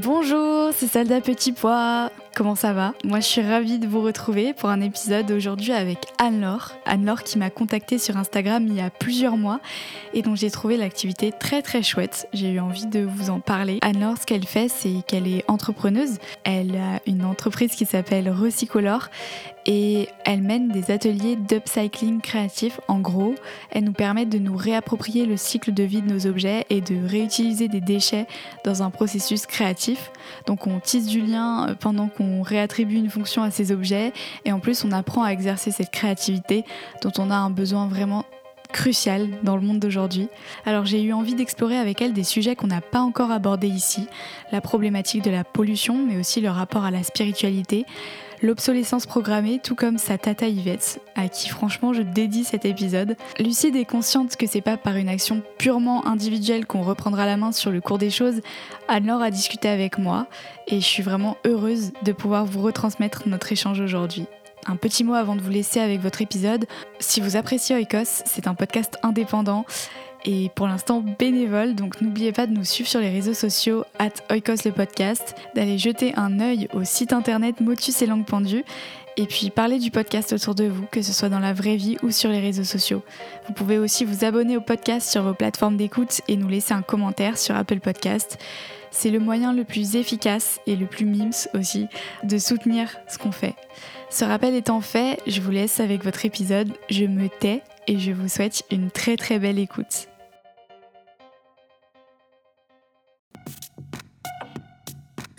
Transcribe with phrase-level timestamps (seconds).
[0.00, 2.12] Bonjour, c'est Salda Petit Pois.
[2.36, 2.94] Comment ça va?
[3.02, 6.74] Moi, je suis ravie de vous retrouver pour un épisode aujourd'hui avec Anne-Laure.
[6.86, 9.58] Anne-Laure qui m'a contactée sur Instagram il y a plusieurs mois
[10.14, 12.28] et dont j'ai trouvé l'activité très très chouette.
[12.32, 13.80] J'ai eu envie de vous en parler.
[13.82, 16.18] Anne-Laure, ce qu'elle fait, c'est qu'elle est entrepreneuse.
[16.44, 19.08] Elle a une entreprise qui s'appelle Recycolor
[19.70, 22.80] et elle mène des ateliers d'upcycling créatif.
[22.88, 23.34] En gros,
[23.70, 27.06] elle nous permet de nous réapproprier le cycle de vie de nos objets et de
[27.06, 28.26] réutiliser des déchets
[28.64, 30.10] dans un processus créatif.
[30.46, 34.14] Donc on tisse du lien pendant qu'on réattribue une fonction à ces objets
[34.46, 36.64] et en plus on apprend à exercer cette créativité
[37.02, 38.24] dont on a un besoin vraiment
[38.72, 40.28] crucial dans le monde d'aujourd'hui.
[40.64, 44.06] Alors j'ai eu envie d'explorer avec elle des sujets qu'on n'a pas encore abordés ici,
[44.50, 47.84] la problématique de la pollution mais aussi le rapport à la spiritualité,
[48.42, 53.16] l'obsolescence programmée, tout comme sa tata Yvette, à qui franchement je dédie cet épisode.
[53.38, 57.52] Lucide est consciente que c'est pas par une action purement individuelle qu'on reprendra la main
[57.52, 58.40] sur le cours des choses.
[58.88, 60.26] Anne-Laure a discuté avec moi
[60.66, 64.26] et je suis vraiment heureuse de pouvoir vous retransmettre notre échange aujourd'hui.
[64.66, 66.66] Un petit mot avant de vous laisser avec votre épisode.
[66.98, 69.64] Si vous appréciez Oikos, c'est un podcast indépendant
[70.24, 74.10] et pour l'instant bénévole, donc n'oubliez pas de nous suivre sur les réseaux sociaux at
[74.30, 78.64] Oikos le podcast, d'aller jeter un œil au site internet Motus et Langue Pendue,
[79.16, 81.96] et puis parler du podcast autour de vous, que ce soit dans la vraie vie
[82.02, 83.02] ou sur les réseaux sociaux.
[83.48, 86.82] Vous pouvez aussi vous abonner au podcast sur vos plateformes d'écoute et nous laisser un
[86.82, 88.38] commentaire sur Apple Podcast.
[88.90, 91.86] C'est le moyen le plus efficace et le plus mimes aussi
[92.22, 93.54] de soutenir ce qu'on fait.
[94.10, 96.72] Ce rappel étant fait, je vous laisse avec votre épisode.
[96.88, 100.07] Je me tais et je vous souhaite une très très belle écoute.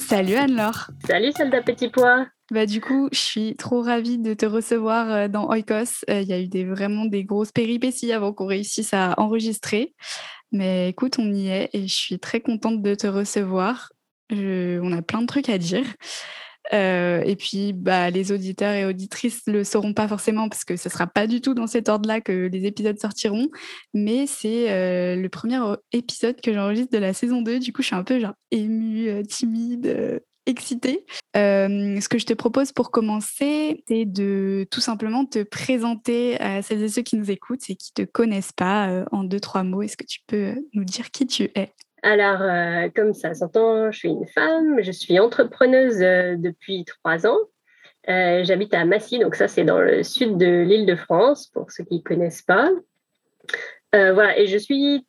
[0.09, 0.89] Salut Anne-Laure.
[1.05, 2.25] Salut Soldat Petit Pois.
[2.49, 6.03] Bah du coup, je suis trop ravie de te recevoir euh, dans Oikos.
[6.09, 9.93] Euh, il y a eu des, vraiment des grosses péripéties avant qu'on réussisse à enregistrer.
[10.51, 13.91] Mais écoute, on y est et je suis très contente de te recevoir.
[14.31, 15.85] on a plein de trucs à dire.
[16.73, 20.89] Euh, et puis, bah, les auditeurs et auditrices le sauront pas forcément parce que ce
[20.89, 23.47] sera pas du tout dans cet ordre-là que les épisodes sortiront.
[23.93, 25.59] Mais c'est euh, le premier
[25.91, 27.59] épisode que j'enregistre de la saison 2.
[27.59, 31.05] Du coup, je suis un peu genre émue, euh, timide, excitée.
[31.35, 36.83] ce que je te propose pour commencer, c'est de tout simplement te présenter à celles
[36.83, 39.81] et ceux qui nous écoutent et qui te connaissent pas en deux, trois mots.
[39.83, 41.73] Est-ce que tu peux nous dire qui tu es?
[42.01, 47.27] Alors, euh, comme ça s'entend, je suis une femme, je suis entrepreneuse euh, depuis trois
[47.27, 47.37] ans.
[48.07, 51.71] Euh, j'habite à Massy, donc ça c'est dans le sud de l'île de France, pour
[51.71, 52.69] ceux qui ne connaissent pas.
[53.93, 55.05] voilà, et je suis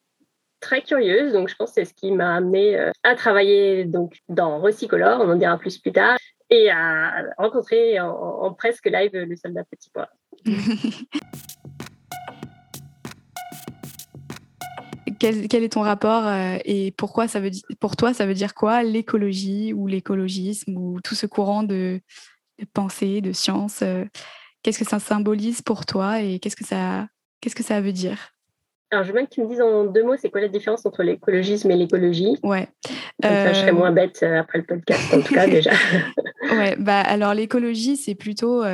[0.60, 4.60] très curieuse, donc je pense que c'est ce qui m'a amenée à travailler donc, dans
[4.60, 6.18] Recycolor, on en dira plus plus tard,
[6.50, 10.08] et à rencontrer en, en presque live le soldat Petit Pois.
[15.20, 18.82] quel, est ton rapport euh, et pourquoi ça veut pour toi ça veut dire quoi
[18.82, 22.00] l'écologie ou l'écologisme ou tout ce courant de,
[22.72, 24.04] pensée, de science euh,
[24.62, 27.06] Qu'est-ce que ça symbolise pour toi et qu'est-ce que ça
[27.40, 28.32] qu'est-ce que ça veut dire?
[28.92, 30.84] Alors, je veux bien que tu me dises en deux mots, c'est quoi la différence
[30.84, 32.36] entre l'écologisme et l'écologie?
[32.42, 32.66] Ouais.
[33.22, 35.70] je serais moins bête euh, après le podcast, en tout cas, déjà.
[36.50, 38.64] ouais, bah, alors l'écologie, c'est plutôt,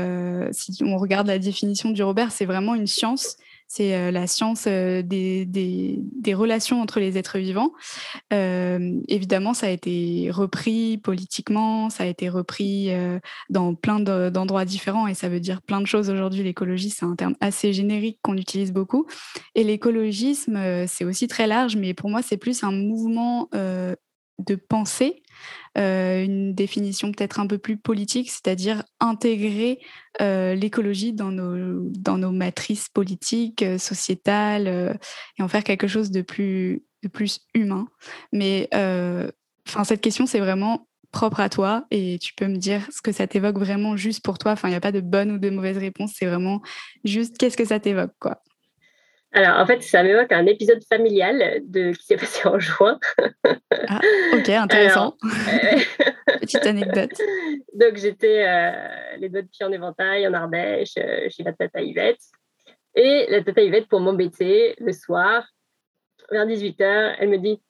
[0.53, 3.37] si on regarde la définition du Robert, c'est vraiment une science
[3.69, 7.73] c'est la science des, des, relations entre les êtres vivants.
[8.31, 12.91] évidemment, ça a été repris politiquement, ça a été repris
[13.51, 16.43] dans plein d'endroits différents et ça veut dire plein de choses aujourd'hui.
[16.43, 19.07] L'écologie, c'est un terme assez générique qu'on utilise beaucoup.
[19.55, 23.49] Et l'écologisme, c'est aussi très large, mais pour moi, c'est plus un mouvement
[24.39, 25.23] de pensée,
[25.79, 29.79] euh, une définition peut-être un peu plus politique, c'est-à-dire intégrer
[30.21, 34.99] euh, l'écologie dans nos, dans nos matrices politiques, euh, sociétales,
[35.39, 37.89] et en faire quelque chose de plus, de plus humain.
[38.33, 38.69] Mais
[39.85, 43.27] cette question, c'est vraiment propre à toi et tu peux me dire ce que ça
[43.27, 44.55] t'évoque vraiment juste pour toi.
[44.65, 46.61] Il n'y a pas de bonne ou de mauvaise réponse, c'est vraiment
[47.05, 48.43] juste qu'est-ce que ça t'évoque, quoi.
[49.37, 52.99] Alors, en fait, ça m'évoque un épisode familial de, qui s'est passé en juin.
[53.45, 54.01] ah,
[54.33, 55.15] ok, intéressant.
[56.41, 57.13] Petite anecdote.
[57.75, 61.83] Donc, j'étais euh, les doigts de pied en éventail en Ardèche, euh, chez la tata
[61.83, 62.23] Yvette.
[62.95, 65.47] Et la tata Yvette, pour m'embêter, le soir,
[66.31, 67.61] vers 18h, elle me dit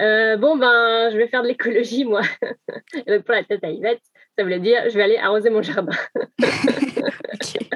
[0.00, 2.20] euh, Bon, ben, je vais faire de l'écologie, moi.
[3.06, 4.02] Et donc, pour la tata Yvette,
[4.38, 5.96] ça voulait dire Je vais aller arroser mon jardin.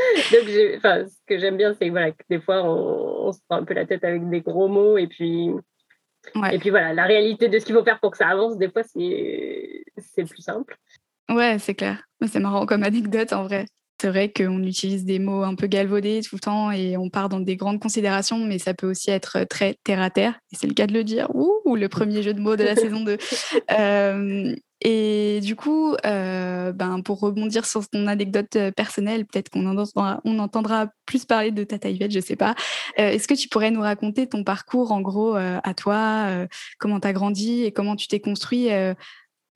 [0.32, 3.74] Donc, ce que j'aime bien, c'est voilà, que des fois, on, se prend un peu
[3.74, 5.50] la tête avec des gros mots et puis,
[6.50, 8.70] et puis voilà, la réalité de ce qu'il faut faire pour que ça avance, des
[8.70, 9.84] fois, c'est
[10.24, 10.76] plus simple.
[11.30, 12.02] Ouais, c'est clair.
[12.26, 13.66] C'est marrant comme anecdote en vrai.
[14.00, 17.28] C'est vrai qu'on utilise des mots un peu galvaudés tout le temps et on part
[17.28, 20.40] dans des grandes considérations, mais ça peut aussi être très terre à terre.
[20.50, 21.28] Et c'est le cas de le dire.
[21.34, 23.18] Ouh, le premier jeu de mots de la saison 2.
[23.72, 29.66] Euh, et du coup, euh, ben, pour rebondir sur ton anecdote euh, personnelle, peut-être qu'on
[29.66, 32.54] entendra, on entendra plus parler de Tata Yvette, je ne sais pas.
[32.96, 36.46] Est-ce que tu pourrais nous raconter ton parcours, en gros, à toi,
[36.78, 38.68] comment tu as grandi et comment tu t'es construit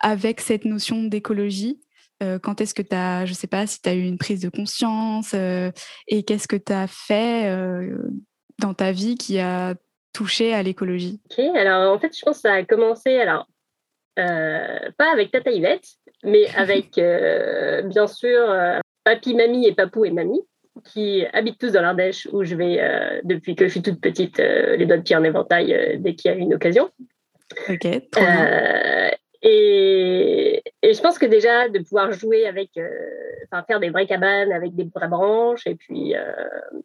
[0.00, 1.80] avec cette notion d'écologie?
[2.42, 4.40] Quand est-ce que tu as, je ne sais pas si tu as eu une prise
[4.40, 7.50] de conscience et qu'est-ce que tu as fait
[8.60, 9.74] dans ta vie qui a
[10.12, 11.20] touché à l'écologie?
[11.30, 13.46] Ok, alors en fait, je pense que ça a commencé, alors
[14.16, 15.86] pas avec Tata Yvette,
[16.22, 18.46] mais avec bien sûr
[19.04, 20.40] papy, mamie et papou et mamie
[20.92, 24.86] qui habitent tous dans l'Ardèche où je vais depuis que je suis toute petite les
[24.86, 26.90] doigts de pied en éventail dès qu'il y a une occasion.
[27.68, 27.86] Ok,
[29.46, 32.88] et, je pense que déjà de pouvoir jouer avec, euh,
[33.66, 36.80] faire des vraies cabanes avec des vraies branches et puis euh,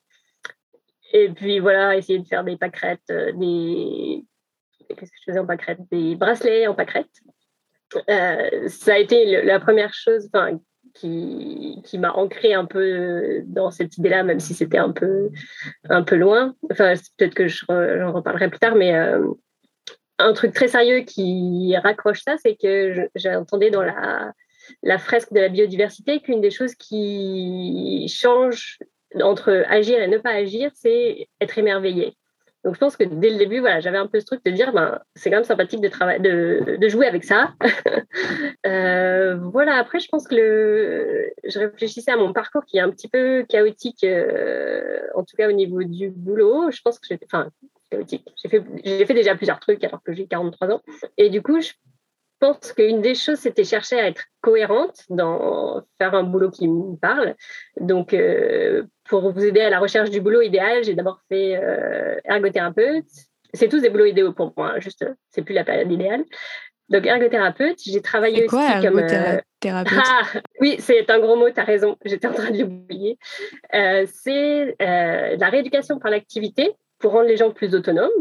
[1.14, 4.26] et puis voilà essayer de faire des pâquerettes, euh, des
[4.90, 5.48] qu'est-ce que je faisais en
[5.90, 7.08] des bracelets en pâquerettes.
[8.68, 10.30] ça a été la première chose,
[10.96, 15.30] qui, qui m'a ancré un peu dans cette idée-là, même si c'était un peu,
[15.90, 16.56] un peu loin.
[16.72, 18.94] Enfin, peut-être que j'en reparlerai plus tard, mais
[20.20, 25.40] un truc très sérieux qui raccroche ça, c'est que j'ai entendu dans la, fresque de
[25.40, 28.80] la biodiversité qu'une des choses qui change
[29.22, 32.16] entre agir et ne pas agir, c'est être émerveillé.
[32.66, 34.74] Donc je pense que dès le début, voilà, j'avais un peu ce truc de dire,
[34.74, 37.54] ben, c'est quand même sympathique de, jouer avec ça.
[38.68, 43.08] euh, voilà, après, je pense que je réfléchissais à mon parcours qui est un petit
[43.08, 46.70] peu chaotique, euh, en tout cas au niveau du boulot.
[46.70, 47.16] Je pense que
[47.90, 48.28] chaotique.
[48.42, 50.82] J'ai fait, j'ai fait déjà plusieurs trucs alors que j'ai 43 ans.
[51.18, 51.72] Et du coup, je
[52.40, 56.96] pense qu'une des choses, c'était chercher à être cohérente dans faire un boulot qui me
[56.96, 57.36] parle.
[57.80, 62.16] Donc, euh, pour vous aider à la recherche du boulot idéal, j'ai d'abord fait euh,
[62.24, 63.06] ergothérapeute.
[63.54, 66.24] C'est tous des boulots idéaux pour moi, hein, juste, c'est plus la période idéale.
[66.90, 69.00] Donc, ergothérapeute, j'ai travaillé quoi, aussi comme.
[69.00, 70.22] Euh, ah,
[70.62, 73.18] oui, c'est un gros mot, tu as raison, j'étais en train de l'oublier.
[73.72, 78.12] c'est la rééducation par l'activité pour rendre les gens plus autonomes.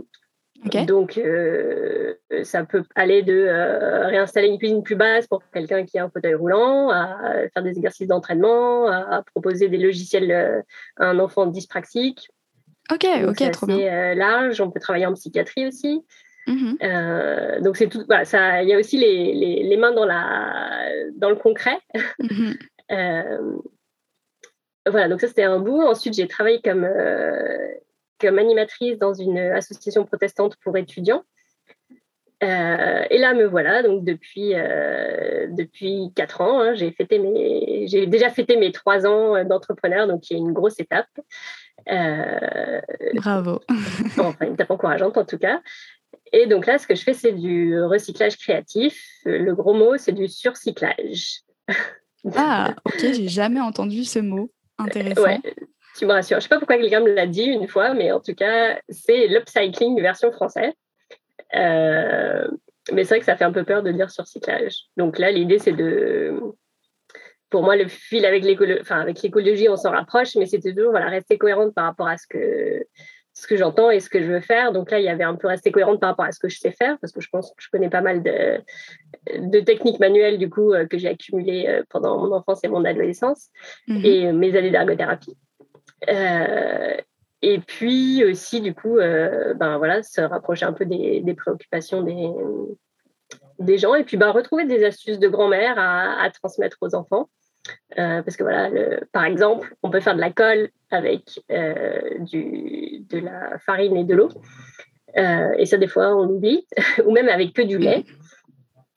[0.87, 5.99] Donc, euh, ça peut aller de euh, réinstaller une cuisine plus basse pour quelqu'un qui
[5.99, 10.61] a un fauteuil roulant, à faire des exercices d'entraînement, à, proposer des logiciels euh,
[10.97, 12.28] à un enfant dyspraxique.
[12.92, 14.14] Ok, ok, trop bien.
[14.14, 14.61] large.
[14.61, 16.04] On peut travailler en psychiatrie aussi.
[16.49, 17.62] Mm-hmm.
[17.62, 18.02] donc, c'est tout.
[18.06, 21.78] Voilà, ça, il y a aussi les, les, les, mains dans, la, dans le concret.
[22.20, 22.56] Mm-hmm.
[24.87, 25.82] voilà, donc ça, c'était un bout.
[25.82, 26.88] Ensuite, j'ai travaillé comme
[28.20, 31.25] comme animatrice dans une association protestante pour étudiants.
[32.42, 37.87] Euh, et là, me voilà, donc depuis, euh, depuis 4 ans, hein, j'ai, fêté mes,
[37.88, 41.08] j'ai déjà fêté mes 3 ans d'entrepreneur, donc il y a une grosse étape.
[41.90, 42.80] Euh,
[43.14, 43.60] Bravo.
[44.18, 45.60] enfin, une étape encourageante en tout cas.
[46.32, 49.02] Et donc là, ce que je fais, c'est du recyclage créatif.
[49.25, 51.40] Le gros mot, c'est du surcyclage.
[52.34, 54.50] Ah, ok, j'ai jamais entendu ce mot.
[54.78, 55.22] Intéressant.
[55.22, 55.40] Ouais,
[55.97, 56.37] tu me rassures.
[56.37, 58.78] Je ne sais pas pourquoi quelqu'un me l'a dit une fois, mais en tout cas,
[58.88, 60.73] c'est l'upcycling version française.
[61.54, 62.47] Euh,
[62.92, 64.75] mais c'est vrai que ça fait un peu peur de dire surcyclage.
[64.97, 66.40] Donc là, l'idée, c'est de,
[67.50, 70.90] pour moi, le fil avec l'écologie, enfin, avec l'écologie, on s'en rapproche, mais c'était toujours
[70.90, 72.85] voilà, rester cohérente par rapport à ce que,
[73.33, 74.73] ce que j'entends et ce que je veux faire.
[74.73, 76.59] Donc là, il y avait un peu rester cohérente par rapport à ce que je
[76.59, 78.61] sais faire, parce que je pense que je connais pas mal de,
[79.38, 82.85] de techniques manuelles, du coup, euh, que j'ai accumulées euh, pendant mon enfance et mon
[82.85, 83.49] adolescence,
[83.87, 84.04] mhm.
[84.04, 85.37] et mes années d'ergothérapie.
[86.09, 86.97] Euh,
[87.43, 93.95] et puis aussi, du coup, ben voilà, se rapprocher un peu des, préoccupations des, gens
[93.95, 97.28] et puis ben, retrouver des astuces de grand-mère à, transmettre aux enfants.
[97.99, 98.71] Euh, parce que voilà,
[99.12, 104.14] par exemple, on peut faire de la colle avec euh, de la farine et de
[104.14, 104.31] l'eau.
[105.17, 106.67] Euh, et ça, des fois, on oublie,
[107.07, 108.05] ou même avec que du lait.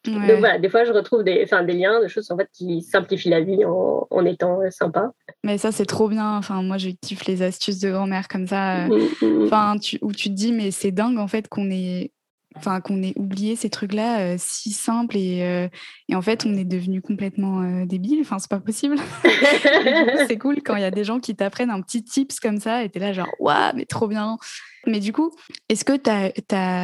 [0.05, 3.29] Donc voilà, des fois, je retrouve des, des liens, des choses en fait, qui simplifient
[3.29, 5.11] la vie en, en étant sympa.
[5.43, 6.37] Mais ça, c'est trop bien.
[6.37, 8.87] Enfin, moi, je kiffe les astuces de grand-mère comme ça.
[8.87, 9.43] Mmh, mmh, mmh.
[9.45, 12.11] Enfin, tu, où tu te dis, mais c'est dingue en fait qu'on ait
[12.55, 15.67] enfin qu'on ait oublié ces trucs-là euh, si simples et, euh,
[16.09, 18.19] et, en fait on est devenu complètement euh, débile.
[18.21, 18.97] Enfin c'est pas possible.
[20.27, 22.83] c'est cool quand il y a des gens qui t'apprennent un petit tips comme ça
[22.83, 24.37] et t'es là genre waouh mais trop bien.
[24.85, 25.31] Mais du coup
[25.69, 25.95] est-ce que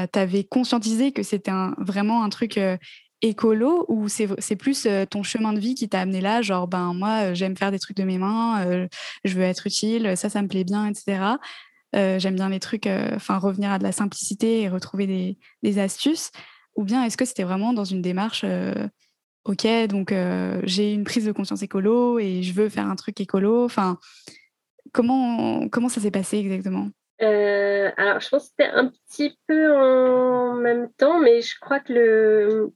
[0.05, 2.59] t'avais conscientisé que c'était vraiment un truc
[3.21, 7.33] écolo ou c'est plus ton chemin de vie qui t'a amené là genre ben moi
[7.33, 8.87] j'aime faire des trucs de mes mains,
[9.23, 11.37] je veux être utile, ça ça me plaît bien etc.
[11.95, 15.37] Euh, j'aime bien les trucs, euh, enfin revenir à de la simplicité et retrouver des,
[15.63, 16.31] des astuces
[16.75, 18.87] Ou bien est-ce que c'était vraiment dans une démarche, euh,
[19.45, 20.13] ok, donc
[20.63, 23.63] j'ai une prise de conscience écolo et je veux faire un truc écolo.
[23.63, 23.97] Enfin,
[24.91, 26.89] comment comment ça s'est passé exactement?
[27.19, 31.93] Alors je pense que c'était un petit peu en même temps, mais je crois que
[31.93, 32.73] le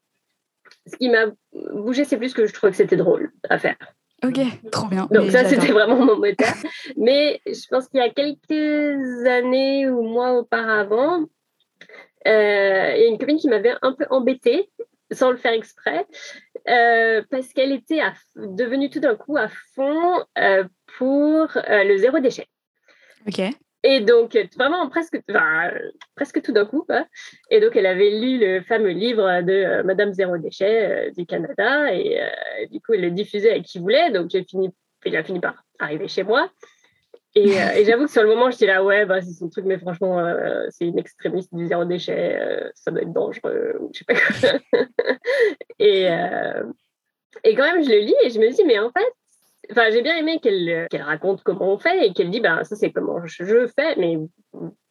[0.85, 1.25] ce qui m'a
[1.73, 3.77] bougé, c'est plus que je trouvais que c'était drôle à faire.
[4.23, 4.39] Ok,
[4.71, 5.07] trop bien.
[5.11, 6.53] Donc ça, c'était vraiment mon moteur.
[6.95, 11.25] Mais je pense qu'il y a quelques années ou mois auparavant,
[12.27, 14.69] euh, il y a une copine qui m'avait un peu embêtée,
[15.11, 16.05] sans le faire exprès,
[16.69, 18.01] euh, parce qu'elle était
[18.35, 20.65] devenue tout d'un coup à fond euh,
[20.97, 22.47] pour le zéro déchet.
[23.27, 23.41] Ok.
[23.83, 25.19] Et donc, vraiment presque,
[26.15, 26.85] presque tout d'un coup.
[27.49, 31.25] Et donc, elle avait lu le fameux livre de euh, Madame Zéro Déchet euh, du
[31.25, 31.93] Canada.
[31.93, 32.27] Et euh,
[32.69, 34.11] du coup, elle le diffusait à qui voulait.
[34.11, 34.45] Donc, j'ai
[35.05, 36.51] il a fini par arriver chez moi.
[37.33, 37.53] Et,
[37.85, 40.21] j'avoue que sur le moment, je dis là, ouais, bah, c'est son truc, mais franchement,
[40.69, 42.37] c'est une extrémiste du zéro déchet.
[42.75, 43.89] ça doit être dangereux.
[43.93, 44.59] Je sais pas quoi.
[45.79, 46.03] et,
[47.43, 49.13] et quand même, je le lis et je me dis, mais en fait,
[49.71, 52.91] Enfin, j'ai bien aimé qu'elle raconte comment on fait et qu'elle dit, ben, ça c'est
[52.91, 54.17] comment je fais, mais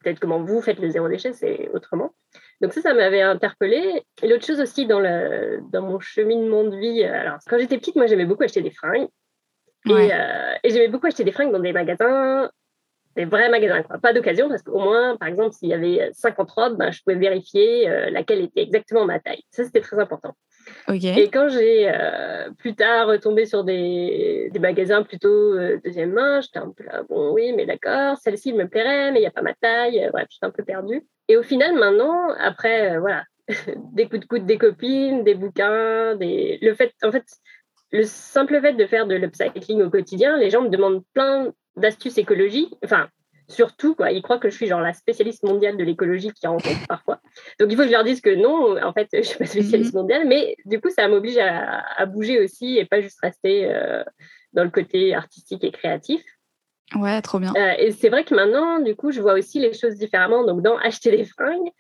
[0.03, 2.15] peut-être comment vous faites le zéro déchet, c'est autrement.
[2.61, 4.03] Donc ça, ça m'avait interpellée.
[4.23, 7.97] Et l'autre chose aussi dans, le, dans mon cheminement de vie, alors quand j'étais petite,
[7.97, 9.09] moi j'aimais beaucoup acheter des fringues.
[9.89, 12.51] Euh, et, j'aimais beaucoup acheter des fringues dans des magasins,
[13.17, 13.99] des vrais magasins, quoi.
[13.99, 17.17] pas d'occasion, parce qu'au moins, par exemple, s'il y avait 50 robes, ben, je pouvais
[17.17, 19.43] vérifier euh, laquelle était exactement ma taille.
[19.51, 20.35] Ça, c'était très important.
[20.89, 26.59] Et quand j'ai euh, plus tard retombé sur des, magasins plutôt euh, deuxième main, j'étais
[26.59, 29.43] un peu là, bon oui, mais d'accord, celle-ci me plairait, mais il n'y a pas
[29.43, 31.07] ma taille, euh, bref, j'étais un peu perdue.
[31.29, 33.25] Et au final, maintenant, après, voilà,
[33.93, 36.59] des coups de coude des copines, des bouquins, des...
[36.61, 37.25] le fait, en fait,
[37.93, 42.19] le simple fait de faire de l'upcycling au quotidien, les gens me demandent plein d'astuces
[42.19, 43.09] écologiques, enfin,
[43.51, 44.11] surtout, quoi.
[44.13, 47.21] Ils croient que je suis genre la spécialiste mondiale de l'écologie qui rencontre parfois.
[47.59, 49.47] Donc, il faut que je leur dise que non, en fait, je ne suis pas
[49.47, 50.01] spécialiste mhm.
[50.01, 54.03] mondiale, mais du coup, ça m'oblige à, bouger aussi et pas juste rester euh,
[54.53, 56.23] dans le côté artistique et créatif.
[56.97, 57.53] Ouais, trop bien.
[57.57, 60.45] Euh, et c'est vrai que maintenant, du coup, je vois aussi les choses différemment.
[60.45, 61.71] Donc, dans acheter des fringues,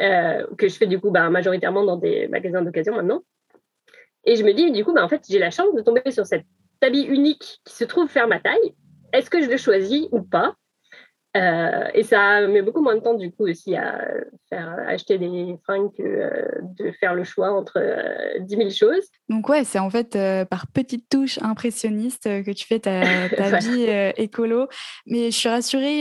[0.00, 3.22] euh, que je fais du coup bah, majoritairement dans des magasins d'occasion maintenant.
[4.24, 6.26] Et je me dis, du coup, bah, en fait, j'ai la chance de tomber sur
[6.26, 6.44] cet
[6.82, 8.74] habit unique qui se trouve faire ma taille.
[9.12, 10.54] Est-ce que je le choisis ou pas?
[11.36, 14.00] Euh, et ça met beaucoup moins de temps du coup aussi à
[14.48, 19.04] faire acheter des fringues que euh, de faire le choix entre euh, 10 000 choses.
[19.28, 23.58] Donc ouais, c'est en fait euh, par petites touches impressionnistes que tu fais ta, ta
[23.58, 24.66] vie écolo.
[25.06, 26.00] Mais je suis rassurée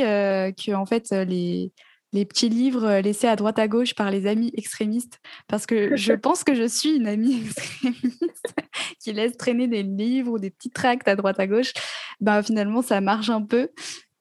[0.57, 1.71] que en fait les
[2.12, 6.13] les petits livres laissés à droite à gauche par les amis extrémistes, parce que je
[6.13, 8.55] pense que je suis une amie extrémiste
[9.00, 11.74] qui laisse traîner des livres ou des petits tracts à droite à gauche.
[12.19, 13.69] Ben, finalement, ça marche un peu.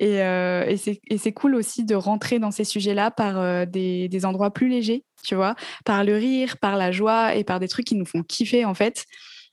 [0.00, 4.24] Et, euh, et c'est cool aussi de rentrer dans ces sujets-là par euh, des, des,
[4.24, 7.86] endroits plus légers, tu vois, par le rire, par la joie et par des trucs
[7.86, 9.06] qui nous font kiffer en fait,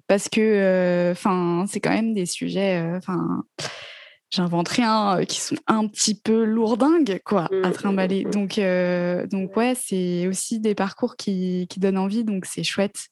[0.07, 3.43] parce que, euh, enfin, c'est quand même des sujets, enfin,
[4.29, 8.25] j'invente rien, qui sont un petit peu lourdingues quoi, à mmh, mmh, trimballer.
[8.25, 8.29] Mmh.
[8.29, 8.59] Donc,
[9.31, 13.07] donc ouais, c'est aussi des parcours qui, qui donnent envie, donc c'est chouette.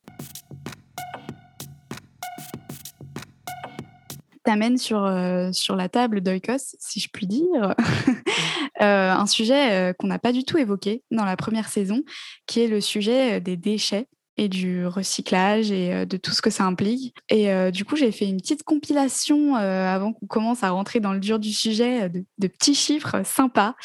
[4.44, 7.74] T'amène sur, euh, sur la table d'Oikos, si je puis dire,
[8.82, 12.04] euh, un sujet euh, qu'on n'a pas du tout évoqué dans la première saison,
[12.46, 16.66] qui est le sujet des déchets et du recyclage et de tout ce que ça
[16.66, 17.14] implique.
[17.30, 21.20] Et du coup, j'ai fait une petite compilation avant qu'on commence à rentrer dans le
[21.20, 23.76] dur du sujet de, de petits chiffres sympas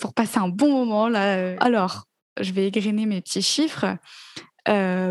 [0.00, 1.54] pour passer un bon moment là.
[1.60, 2.04] Alors,
[2.40, 3.98] je vais égrener mes petits chiffres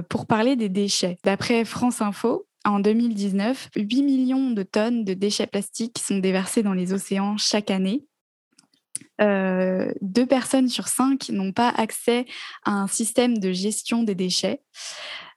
[0.10, 1.20] pour parler des déchets.
[1.24, 6.74] D'après France Info, en 2019, 8 millions de tonnes de déchets plastiques sont déversés dans
[6.74, 8.06] les océans chaque année.
[9.20, 12.26] Euh, deux personnes sur cinq n'ont pas accès
[12.64, 14.62] à un système de gestion des déchets.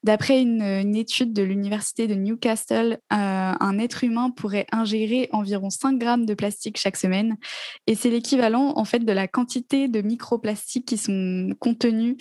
[0.03, 5.99] D'après une, étude de l'université de Newcastle, euh, un être humain pourrait ingérer environ 5
[5.99, 7.39] grammes de plastique chaque semaine,
[7.87, 12.17] et c'est l'équivalent en fait de la quantité de microplastiques qui sont contenus,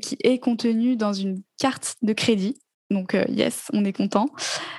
[0.00, 2.60] qui est contenue dans une carte de crédit.
[2.90, 4.26] Donc, euh, yes, on est content.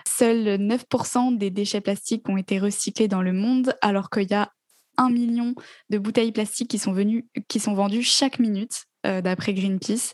[0.08, 4.52] Seuls 9% des déchets plastiques ont été recyclés dans le monde, alors qu'il y a
[4.98, 5.54] un million
[5.90, 10.14] de bouteilles plastiques qui sont, venues, qui sont vendues chaque minute, euh, d'après Greenpeace.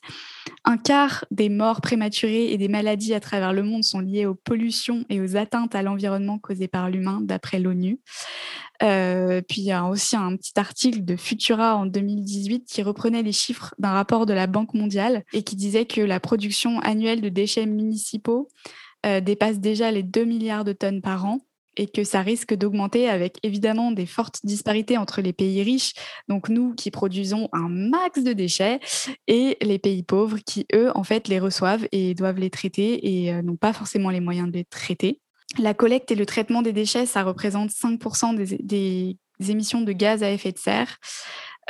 [0.66, 4.36] Un quart des morts prématurées et des maladies à travers le monde sont liées aux
[4.36, 8.00] pollutions et aux atteintes à l'environnement causées par l'humain, d'après l'ONU.
[8.82, 13.24] Euh, puis il y a aussi un petit article de Futura en 2018 qui reprenait
[13.24, 17.22] les chiffres d'un rapport de la Banque mondiale et qui disait que la production annuelle
[17.22, 18.50] de déchets municipaux
[19.06, 21.40] euh, dépasse déjà les 2 milliards de tonnes par an
[21.78, 25.94] et que ça risque d'augmenter avec évidemment des fortes disparités entre les pays riches,
[26.28, 28.80] donc nous qui produisons un max de déchets,
[29.28, 33.34] et les pays pauvres qui, eux, en fait, les reçoivent et doivent les traiter et
[33.34, 35.20] euh, n'ont pas forcément les moyens de les traiter.
[35.60, 40.24] La collecte et le traitement des déchets, ça représente 5% des, des émissions de gaz
[40.24, 40.98] à effet de serre.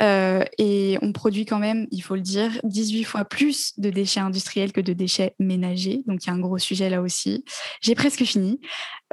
[0.02, 4.20] Euh, et on produit quand même, il faut le dire, 18 fois plus de déchets
[4.20, 6.02] industriels que de déchets ménagers.
[6.06, 7.44] Donc il y a un gros sujet là aussi.
[7.80, 8.60] J'ai presque fini.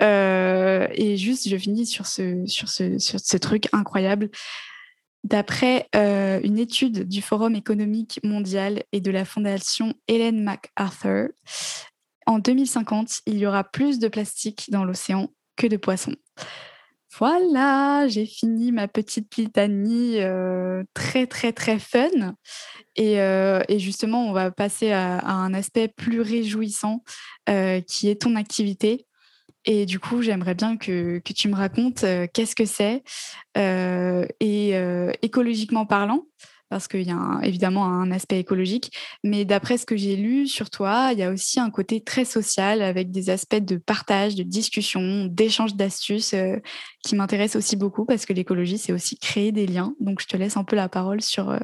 [0.02, 4.30] Euh, et juste, je finis sur ce, sur ce, sur ce truc incroyable.
[5.24, 11.30] D'après euh, une étude du Forum économique mondial et de la fondation Helen MacArthur,
[12.26, 16.16] en 2050, il y aura plus de plastique dans l'océan que de poissons.
[17.18, 20.20] Voilà, j'ai fini ma petite litanie
[20.94, 22.36] très très très fun.
[22.96, 23.18] Et,
[23.80, 27.04] justement, on va passer à, un aspect plus réjouissant
[27.88, 29.06] qui est ton activité.
[29.66, 33.04] Et du coup, j'aimerais bien que, que, tu me racontes qu'est-ce que c'est
[33.56, 34.74] et
[35.22, 36.26] écologiquement parlant,
[36.72, 38.98] parce qu'il y a évidemment un aspect écologique.
[39.26, 42.24] Mais d'après ce que j'ai lu sur toi, il y a aussi un côté très
[42.24, 46.56] social avec des aspects de partage, de discussion, d'échange d'astuces euh,
[47.04, 49.94] qui m'intéressent aussi beaucoup parce que l'écologie, c'est aussi créer des liens.
[50.00, 51.60] Donc, je te laisse un peu la parole sur, euh,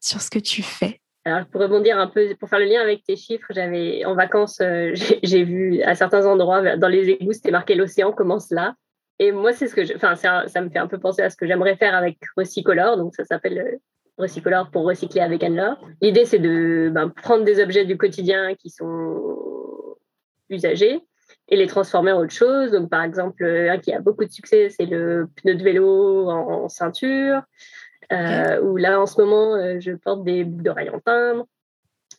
[0.00, 1.02] sur ce que tu fais.
[1.26, 4.62] Alors, pour rebondir un peu, pour faire le lien avec tes chiffres, j'avais en vacances,
[4.62, 8.76] euh, j'ai vu à certains endroits dans les égouts, c'était marqué l'océan commence là.
[9.18, 11.36] Et moi, c'est ce que, enfin, ça, ça, me fait un peu penser à ce
[11.36, 12.96] que j'aimerais faire avec Recycolor.
[12.96, 13.78] Donc, ça s'appelle
[14.18, 15.78] recycoleur pour recycler avec Anne-Laure.
[16.02, 19.96] L'idée, c'est de ben, prendre des objets du quotidien qui sont
[20.50, 21.00] usagés
[21.48, 22.72] et les transformer en autre chose.
[22.72, 26.68] Donc, par exemple, un qui a beaucoup de succès, c'est le pneu de vélo en,
[26.68, 27.42] ceinture.
[28.12, 31.46] Euh, Ou là, en ce moment, euh, je porte des boucles d'oreilles en timbre.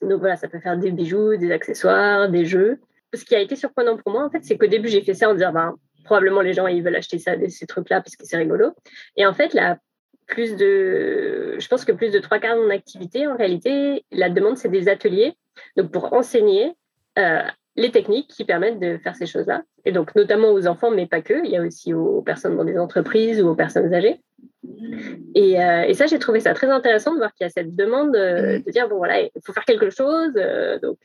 [0.01, 2.79] Donc voilà, ça peut faire des bijoux, des accessoires, des jeux.
[3.13, 5.29] Ce qui a été surprenant pour moi, en fait, c'est qu'au début, j'ai fait ça
[5.29, 8.37] en disant, ben, probablement les gens, ils veulent acheter ça, ces trucs-là, parce que c'est
[8.37, 8.73] rigolo.
[9.17, 9.77] Et en fait, la
[10.29, 14.29] plus de, je pense que plus de trois quarts de mon activité, en réalité, la
[14.29, 15.33] demande, c'est des ateliers.
[15.75, 16.73] Donc, pour enseigner
[17.17, 17.41] euh,
[17.75, 19.63] les techniques qui permettent de faire ces choses-là.
[19.85, 21.45] Et donc, notamment aux enfants, mais pas que.
[21.45, 24.21] Il y a aussi aux personnes dans des entreprises ou aux personnes âgées.
[25.33, 28.15] Et, euh, ça, j'ai trouvé ça très intéressant de voir qu'il y a cette demande
[28.15, 30.33] euh, de dire bon voilà, il faut faire quelque chose.
[30.81, 30.99] donc,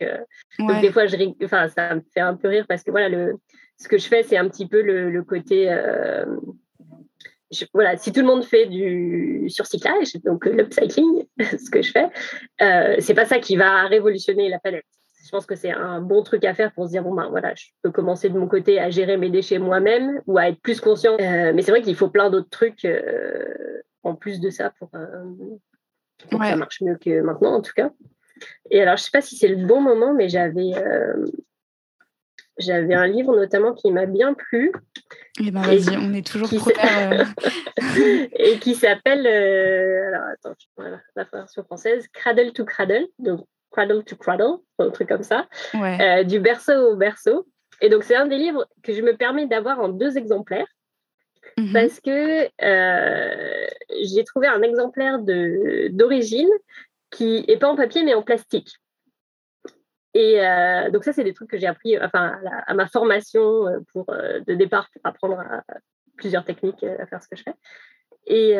[0.80, 3.36] des fois, je, enfin, ça me fait un peu rire parce que voilà, le,
[3.78, 5.68] ce que je fais, c'est un petit peu le, le côté
[7.72, 12.08] voilà, si tout le monde fait du surcyclage, donc l'upcycling, ce que je fais,
[12.62, 14.84] euh, c'est pas ça qui va révolutionner la planète.
[15.24, 17.54] Je pense que c'est un bon truc à faire pour se dire bon ben voilà,
[17.54, 20.80] je peux commencer de mon côté à gérer mes déchets moi-même ou à être plus
[20.80, 21.14] conscient.
[21.18, 24.90] Euh, mais c'est vrai qu'il faut plein d'autres trucs euh, en plus de ça pour,
[24.94, 25.24] euh,
[26.30, 27.90] que ça marche mieux que maintenant en tout cas.
[28.70, 30.72] Et alors je sais pas si c'est le bon moment, mais j'avais
[32.58, 34.72] j'avais un livre notamment qui m'a bien plu.
[35.40, 37.24] Eh ben, vas-y, on est toujours euh.
[38.38, 44.04] et qui s'appelle, euh, alors attends, voilà, la version française, Cradle to Cradle, donc Cradle
[44.04, 47.46] to Cradle, un truc comme ça, euh, du berceau au berceau.
[47.80, 50.68] Et donc c'est un des livres que je me permets d'avoir en deux exemplaires.
[51.58, 51.72] Mhm.
[51.72, 52.48] Parce que
[54.02, 56.50] j'ai trouvé un exemplaire d'origine
[57.10, 58.76] qui n'est pas en papier mais en plastique.
[60.14, 63.80] Et euh, donc ça, c'est des trucs que j'ai appris enfin, à, ma formation euh,
[63.92, 65.42] pour, euh, de départ pour apprendre
[66.16, 67.54] plusieurs techniques à faire ce que je fais.
[68.26, 68.52] Et,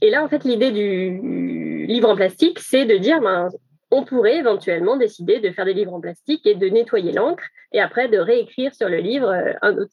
[0.00, 3.50] et là, en fait, l'idée du livre en plastique, c'est de dire, ben,
[3.90, 7.80] on pourrait éventuellement décider de faire des livres en plastique et de nettoyer l'encre et
[7.80, 9.92] après de réécrire sur le livre un autre,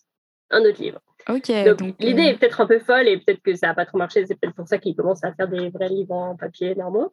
[0.51, 1.01] un autre livre.
[1.27, 1.51] Ok.
[1.65, 4.25] Donc, l'idée est peut-être un peu folle et peut-être que ça n'a pas trop marché.
[4.25, 7.11] C'est peut-être pour ça qu'ils commencent à faire des vrais livres en papier normaux.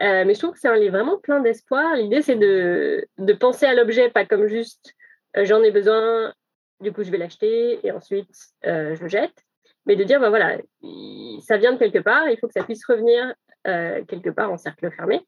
[0.00, 1.94] Mais je trouve que c'est un livre vraiment plein d'espoir.
[1.96, 4.94] L'idée, c'est de, de, penser à l'objet, pas comme juste
[5.36, 6.32] j'en ai besoin,
[6.80, 8.30] du coup je vais l'acheter et ensuite
[8.62, 9.44] je le jette
[9.86, 10.58] mais de dire, ben voilà,
[11.40, 13.34] ça vient de quelque part, il faut que ça puisse revenir
[13.66, 15.20] euh, quelque part en cercle fermé.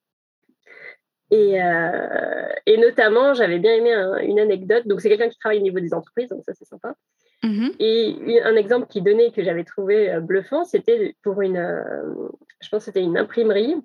[1.30, 4.86] Et, euh, et notamment, j'avais bien aimé une anecdote.
[4.86, 6.94] Donc, c'est quelqu'un qui travaille au niveau des entreprises, donc ça, c'est sympa.
[7.42, 7.74] Mm-hmm.
[7.80, 11.58] Et un exemple qui donnait que j'avais trouvé euh, bluffant, c'était pour une,
[12.62, 13.76] je pense que c'était une imprimerie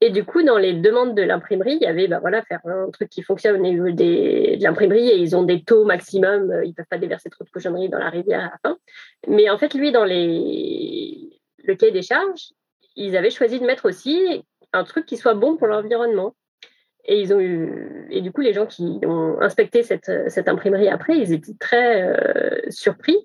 [0.00, 2.88] et du coup, dans les demandes de l'imprimerie, il y avait bah, voilà, faire un
[2.90, 6.50] truc qui fonctionne au niveau de l'imprimerie et ils ont des taux maximum.
[6.50, 8.78] Euh, ils ne peuvent pas déverser trop de cochonneries dans la rivière à la fin.
[9.26, 12.52] Mais en fait, lui, dans le cahier des charges,
[12.94, 16.34] ils avaient choisi de mettre aussi un truc qui soit bon pour l'environnement.
[17.10, 20.88] Et, ils ont eu, et du coup, les gens qui ont inspecté cette, cette imprimerie
[20.88, 23.16] après, ils étaient très euh, surpris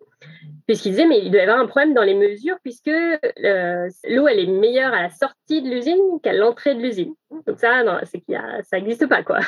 [0.65, 4.27] puisqu'il disait, mais il doit y avoir un problème dans les mesures, puisque euh, l'eau,
[4.29, 7.13] elle est meilleure à la sortie de l'usine qu'à l'entrée de l'usine.
[7.45, 9.39] Donc ça, c'est qu'il ça n'existe pas, quoi.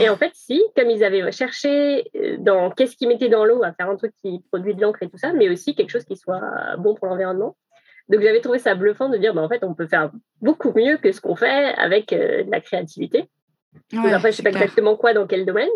[0.00, 3.62] Et en fait, si, comme ils avaient cherché euh, dans qu'est-ce qu'ils mettaient dans l'eau,
[3.62, 6.04] à faire un truc qui produit de l'encre et tout ça, mais aussi quelque chose
[6.04, 6.40] qui soit
[6.78, 7.54] bon pour l'environnement.
[8.08, 10.10] Donc j'avais trouvé ça bluffant de dire, bah, en fait, on peut faire
[10.40, 13.28] beaucoup mieux que ce qu'on fait avec euh, de la créativité.
[13.92, 15.68] Après, je ne sais pas exactement quoi dans quel domaine,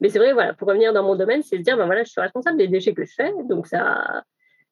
[0.00, 2.10] mais c'est vrai, voilà, pour revenir dans mon domaine, c'est se dire, ben voilà, je
[2.10, 3.32] suis responsable des déchets que je fais.
[3.48, 4.24] Donc, ça,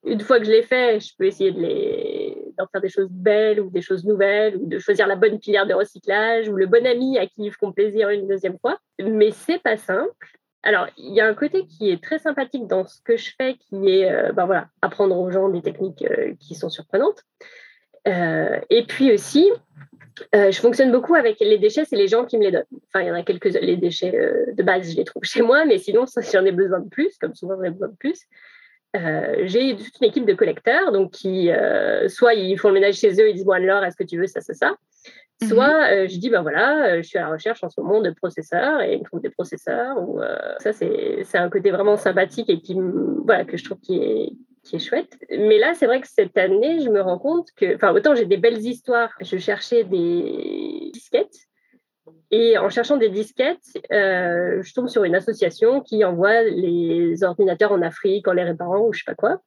[0.04, 3.08] une fois que je les fais, je peux essayer de les, d'en faire des choses
[3.10, 6.66] belles ou des choses nouvelles ou de choisir la bonne filière de recyclage ou le
[6.66, 8.78] bon ami à qui ils feront plaisir une deuxième fois.
[9.00, 10.10] Mais c'est pas simple.
[10.62, 13.54] Alors, il y a un côté qui est très sympathique dans ce que je fais,
[13.54, 17.22] qui est, euh, ben voilà, apprendre aux gens des techniques euh, qui sont surprenantes.
[18.08, 19.50] Euh, et puis aussi,
[20.34, 22.64] euh, je fonctionne beaucoup avec les déchets, c'est les gens qui me les donnent.
[22.88, 25.42] Enfin, il y en a quelques les déchets euh, de base, je les trouve chez
[25.42, 27.96] moi, mais sinon, si j'en ai besoin de plus, comme souvent j'en ai besoin de
[27.96, 28.22] plus,
[28.96, 31.50] euh, j'ai toute une équipe de collecteurs, donc qui
[32.08, 34.26] soit ils font le ménage chez eux, ils disent bon alors, est-ce que tu veux
[34.26, 34.74] ça, ça, ça?
[35.42, 35.48] Mhm.
[35.48, 38.82] Soit je dis ben voilà, je suis à la recherche en ce moment de processeurs
[38.82, 39.96] et ils me trouvent des processeurs.
[39.96, 40.20] Ou
[40.58, 42.76] ça c'est un côté vraiment sympathique et qui
[43.24, 44.32] voilà que je trouve qui est
[44.70, 45.18] qui est chouette.
[45.30, 48.24] Mais là, c'est vrai que cette année, je me rends compte que, enfin, autant j'ai
[48.24, 51.36] des belles histoires, je cherchais des disquettes.
[52.30, 57.72] Et en cherchant des disquettes, euh, je tombe sur une association qui envoie les ordinateurs
[57.72, 59.40] en Afrique en les réparant ou je sais pas quoi.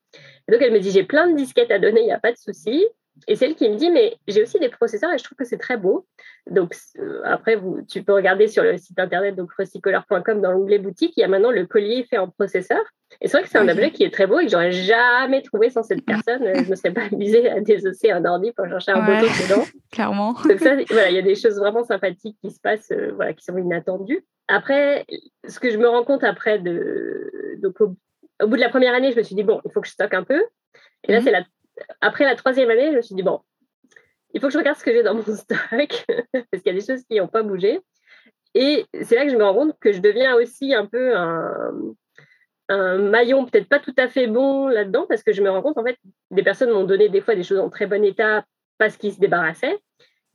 [0.48, 2.34] Et donc elle me dit j'ai plein de disquettes à donner, il n'y a pas
[2.34, 2.86] de souci.
[3.28, 5.46] Et c'est elle qui me dit, mais j'ai aussi des processeurs et je trouve que
[5.46, 6.06] c'est très beau.
[6.50, 10.80] Donc, euh, après, vous, tu peux regarder sur le site internet, donc recycoleur.com, dans l'onglet
[10.80, 12.82] boutique, il y a maintenant le collier fait en processeur.
[13.22, 15.44] Et c'est vrai que c'est un objet qui est très beau et que j'aurais jamais
[15.44, 16.44] trouvé sans cette personne.
[16.56, 19.64] Je ne serais pas amusée à désosser un ordi pour chercher un bouton dedans.
[19.92, 20.34] Clairement.
[20.34, 23.34] Donc ça, voilà, il y a des choses vraiment sympathiques qui se passent, euh, voilà,
[23.34, 24.26] qui sont inattendues.
[24.48, 25.06] Après,
[25.48, 27.96] ce que je me rends compte après de, donc au,
[28.48, 30.16] bout de la première année, je me suis dit bon, il faut que je stocke
[30.16, 30.44] un peu.
[31.08, 31.26] Et là, mhm.
[31.26, 31.44] c'est la
[32.02, 33.42] après la troisième année, je me suis dit, bon,
[34.34, 36.80] il faut que je regarde ce que j'ai dans mon stock, parce qu'il y a
[36.80, 37.80] des choses qui n'ont pas bougé.
[38.56, 41.96] Et c'est là que je me rends compte que je deviens aussi un peu un,
[42.70, 45.84] maillon peut-être pas tout à fait bon là-dedans, parce que je me rends compte, en
[45.84, 45.98] fait,
[46.32, 48.46] des personnes m'ont donné des fois des choses en très bon état
[48.80, 49.78] parce qu'ils se débarrassaient.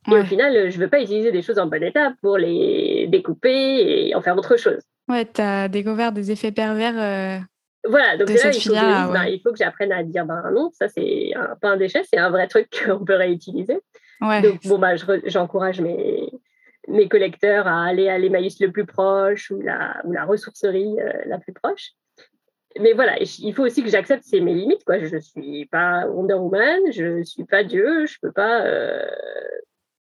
[0.07, 3.07] Et au final, je ne veux pas utiliser des choses en bon état pour les
[3.07, 4.79] découper et en faire autre chose.
[5.09, 7.43] Ouais, tu as découvert des effets pervers euh,
[7.87, 11.69] voilà, donc là, ben, il, faut que j'apprenne à dire ben non, ça c'est pas
[11.69, 13.79] un déchet, c'est un vrai truc qu'on peut réutiliser.
[14.21, 16.29] Donc bon bah j'encourage mes,
[16.89, 21.13] mes collecteurs à aller à l'Emmaüs le plus proche ou la, ou la ressourcerie euh,
[21.25, 21.91] la plus proche.
[22.79, 24.83] Mais voilà, il faut aussi que j'accepte c'est mes limites.
[24.83, 24.99] Quoi.
[24.99, 28.61] Je ne suis pas Wonder Woman, je ne suis pas Dieu, je ne peux pas
[28.65, 29.09] euh,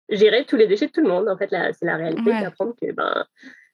[0.08, 1.28] gérer tous les déchets de tout le monde.
[1.28, 3.24] En fait, c'est la réalité d'apprendre que ben,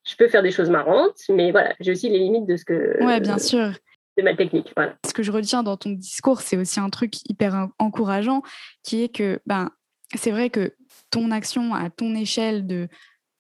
[0.05, 3.03] je peux faire des choses marrantes, mais voilà, j'ai aussi les limites de ce que.
[3.03, 3.73] Ouais, bien sûr
[4.17, 4.73] de ma technique.
[5.07, 8.43] Ce que je retiens dans ton discours, c'est aussi un truc hyper encourageant,
[8.83, 9.71] qui est que ben,
[10.15, 10.75] c'est vrai que
[11.11, 12.89] ton action à ton échelle de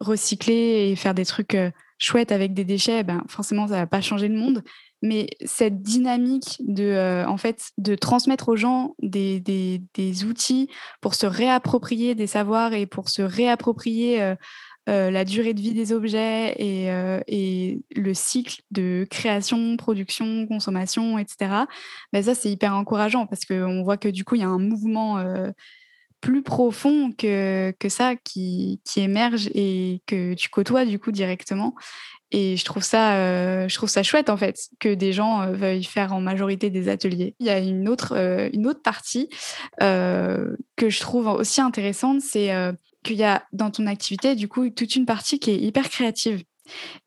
[0.00, 4.00] recycler et faire des trucs euh, chouettes avec des déchets, ben, forcément, ça va pas
[4.00, 4.62] changer le monde.
[5.00, 10.68] Mais cette dynamique de, euh, en fait, de transmettre aux gens des, des, des, outils
[11.00, 14.36] pour se réapproprier des savoirs et pour se réapproprier euh,
[14.88, 21.18] euh, la durée de vie des objets euh, et, le cycle de création, production, consommation,
[21.18, 21.66] etc.
[22.12, 24.58] Ben ça, c'est hyper encourageant parce qu'on voit que du coup, il y a un
[24.58, 25.50] mouvement euh,
[26.20, 31.76] plus profond que, que ça qui, qui, émerge et que tu côtoies du coup directement.
[32.32, 36.14] Et je trouve ça, je trouve ça chouette en fait que des gens veuillent faire
[36.14, 37.36] en majorité des ateliers.
[37.40, 38.16] Il y a une autre,
[38.54, 39.28] une autre partie
[39.78, 42.50] que je trouve aussi intéressante, c'est
[43.02, 46.42] qu'il y a dans ton activité, du coup, toute une partie qui est hyper créative.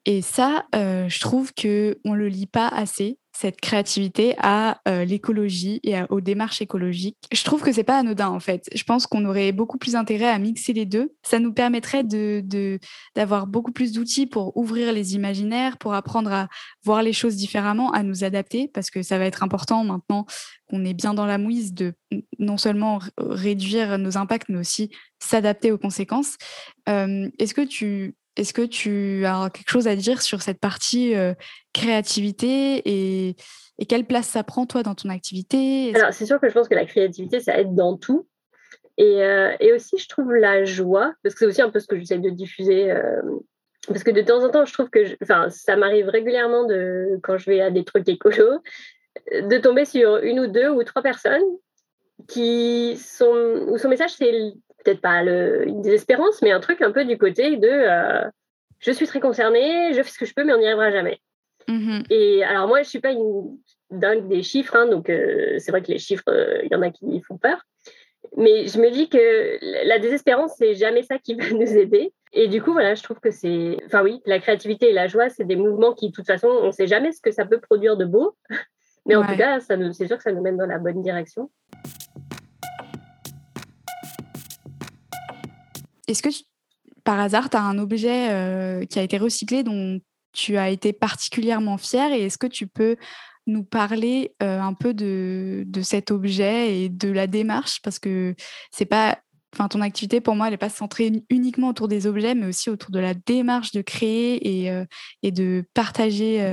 [0.05, 5.95] Et ça, je trouve que on le lit pas assez cette créativité à l'écologie et
[6.09, 7.17] aux démarches écologiques.
[7.33, 8.69] Je trouve que c'est pas anodin en fait.
[8.73, 11.13] Je pense qu'on aurait beaucoup plus intérêt à mixer les deux.
[11.21, 12.79] Ça nous permettrait de
[13.15, 16.47] d'avoir beaucoup plus d'outils pour ouvrir les imaginaires, pour apprendre à
[16.83, 20.25] voir les choses différemment, à nous adapter, parce que ça va être important maintenant
[20.69, 21.93] qu'on est bien dans la mouise de
[22.39, 26.37] non seulement réduire nos impacts, mais aussi s'adapter aux conséquences.
[26.87, 31.33] Est-ce que tu est-ce que tu as quelque chose à dire sur cette partie euh,
[31.73, 33.35] créativité et,
[33.89, 35.93] quelle place ça prend, toi, dans ton activité?
[35.95, 38.25] Alors, c'est sûr que je pense que la créativité, ça aide dans tout.
[38.97, 41.97] Et, euh, aussi, je trouve la joie, parce que c'est aussi un peu ce que
[41.97, 42.89] j'essaie de diffuser.
[42.91, 43.21] Euh,
[43.87, 47.49] parce que de temps en temps, je trouve que ça m'arrive régulièrement, de, quand je
[47.49, 48.61] vais à des trucs écolos,
[49.31, 51.43] de tomber sur une ou deux ou trois personnes
[52.27, 54.53] qui sont, où son message, c'est
[54.85, 58.29] peut-être pas le, une désespérance, mais un truc un peu du côté de euh,
[58.79, 61.19] je suis très concernée, je fais ce que je peux, mais on n'y arrivera jamais.
[61.67, 62.05] Mm-hmm.
[62.11, 63.57] Et alors, moi, je suis pas une
[63.89, 66.81] dingue des chiffres, hein, donc euh, c'est vrai que les chiffres, euh, il y en
[66.81, 67.61] a qui font peur.
[68.37, 72.13] Mais je me dis que la désespérance, c'est jamais ça qui va nous aider.
[72.33, 73.77] Et du coup, voilà, je trouve que c'est.
[73.85, 76.67] Enfin, oui, la créativité et la joie, c'est des mouvements qui, de toute façon, on
[76.67, 78.35] ne sait jamais ce que ça peut produire de beau.
[79.07, 81.51] Mais en tout cas, c'est sûr que ça nous mène dans la bonne direction.
[86.07, 86.29] Est-ce que
[87.05, 90.01] par hasard, tu as un objet euh, qui a été recyclé dont
[90.33, 92.97] tu as été particulièrement fier et est-ce que tu peux
[93.47, 97.81] nous parler euh, un peu de, cet objet et de la démarche?
[97.81, 98.35] Parce que
[98.71, 99.19] c'est pas
[99.53, 102.69] enfin ton activité pour moi elle n'est pas centrée uniquement autour des objets mais aussi
[102.69, 104.83] autour de la démarche de créer et, euh,
[105.23, 106.43] et de partager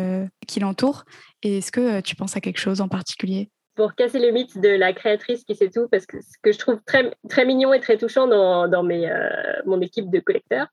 [0.47, 1.05] qui l'entoure.
[1.43, 3.51] Et est-ce que tu penses à quelque chose en particulier?
[3.75, 6.59] Pour casser le mythe de la créatrice qui sait tout, parce que ce que je
[6.59, 9.31] trouve très, très mignon et très touchant dans, dans mes, euh,
[9.65, 10.69] mon équipe de collecteurs,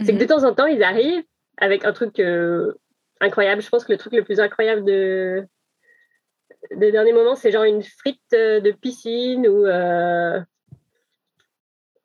[0.00, 0.28] c'est que de mhm.
[0.28, 1.24] temps en temps, ils arrivent
[1.58, 2.72] avec un truc euh,
[3.20, 3.62] incroyable.
[3.62, 5.46] Je pense que le truc le plus incroyable de,
[6.74, 9.66] des derniers moments, c'est genre une frite de piscine ou.
[9.66, 10.40] Euh,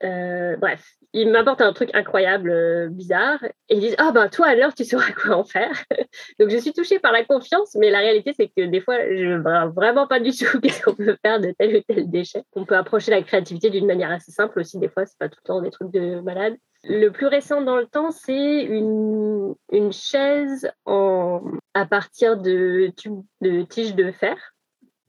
[0.02, 4.74] bref, ils m'apportent un truc incroyable, euh, bizarre, et ils disent Ah, ben toi alors,
[4.74, 5.72] tu sauras quoi en faire.
[6.40, 9.34] Donc je suis touchée par la confiance, mais la réalité, c'est que des fois, je
[9.34, 12.44] ne vois vraiment pas du tout qu'est-ce qu'on peut faire de tel ou tel déchet.
[12.54, 15.40] On peut approcher la créativité d'une manière assez simple aussi, des fois, c'est pas tout
[15.44, 16.56] le temps des trucs de malade.
[16.84, 21.42] Le plus récent dans le temps, c'est une, une chaise en,
[21.74, 22.94] à partir de,
[23.42, 24.38] de tiges de fer.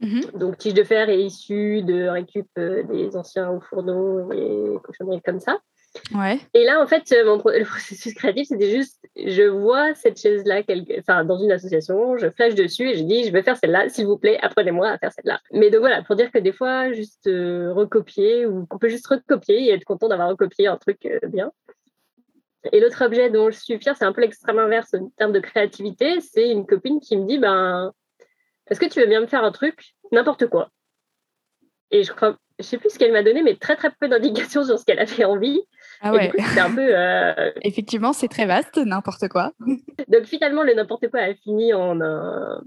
[0.00, 0.38] Mm-hmm.
[0.38, 5.22] Donc, tige de fer est issue de récup euh, des anciens hauts fourneaux et cochonneries
[5.22, 5.58] comme ça.
[6.14, 6.38] Ouais.
[6.54, 10.62] Et là, en fait, mon le processus créatif, c'était juste, je vois cette chaise-là
[10.98, 14.06] enfin, dans une association, je flash dessus et je dis, je veux faire celle-là, s'il
[14.06, 15.40] vous plaît, apprenez-moi à faire celle-là.
[15.52, 19.06] Mais donc voilà, pour dire que des fois, juste euh, recopier, ou on peut juste
[19.06, 21.52] recopier et être content d'avoir recopié un truc euh, bien.
[22.72, 25.40] Et l'autre objet dont je suis fière, c'est un peu l'extrême inverse en termes de
[25.40, 27.92] créativité, c'est une copine qui me dit, ben,
[28.70, 30.70] est-ce que tu veux bien me faire un truc, n'importe quoi
[31.90, 34.64] Et je crois, je sais plus ce qu'elle m'a donné, mais très très peu d'indications
[34.64, 35.60] sur ce qu'elle avait envie.
[36.00, 36.30] Ah ouais.
[36.58, 36.88] un peu.
[36.90, 39.52] Euh, Effectivement, c'est très vaste, n'importe quoi.
[40.08, 42.60] Donc finalement, le n'importe quoi a fini en un,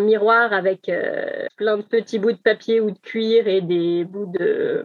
[0.00, 4.30] miroir avec euh, plein de petits bouts de papier ou de cuir et des bouts
[4.38, 4.84] de,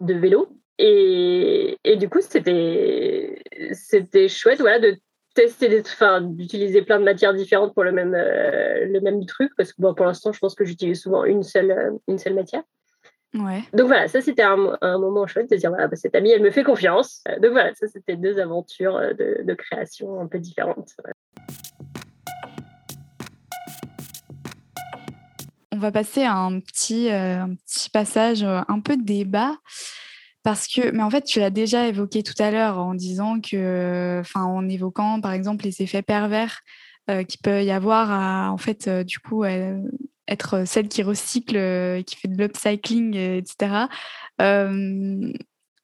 [0.00, 0.48] de vélo.
[0.78, 4.96] Et, et, du coup, c'était c'était chouette, voilà, de
[5.40, 9.52] tester des, enfin, d'utiliser plein de matières différentes pour le même euh, le même truc,
[9.56, 12.62] parce que bon, pour l'instant, je pense que j'utilise souvent une seule une seule matière.
[13.34, 14.56] Donc voilà, ça c'était un,
[14.98, 17.22] moment chouette de dire voilà, bah, cette amie, elle me fait confiance.
[17.28, 20.94] Euh, donc voilà, ça c'était deux aventures euh, de, création un peu différentes.
[25.72, 29.56] On va passer à un petit, euh, un petit passage un peu de débat.
[30.48, 34.16] Parce que, mais en fait, tu l'as déjà évoqué tout à l'heure en disant que,
[34.20, 36.62] enfin, en évoquant par exemple les effets pervers
[37.06, 42.16] qu'il peut y avoir à, en fait, du coup, être celle qui recycle, euh, qui
[42.16, 43.88] fait de l'upcycling, euh, etc.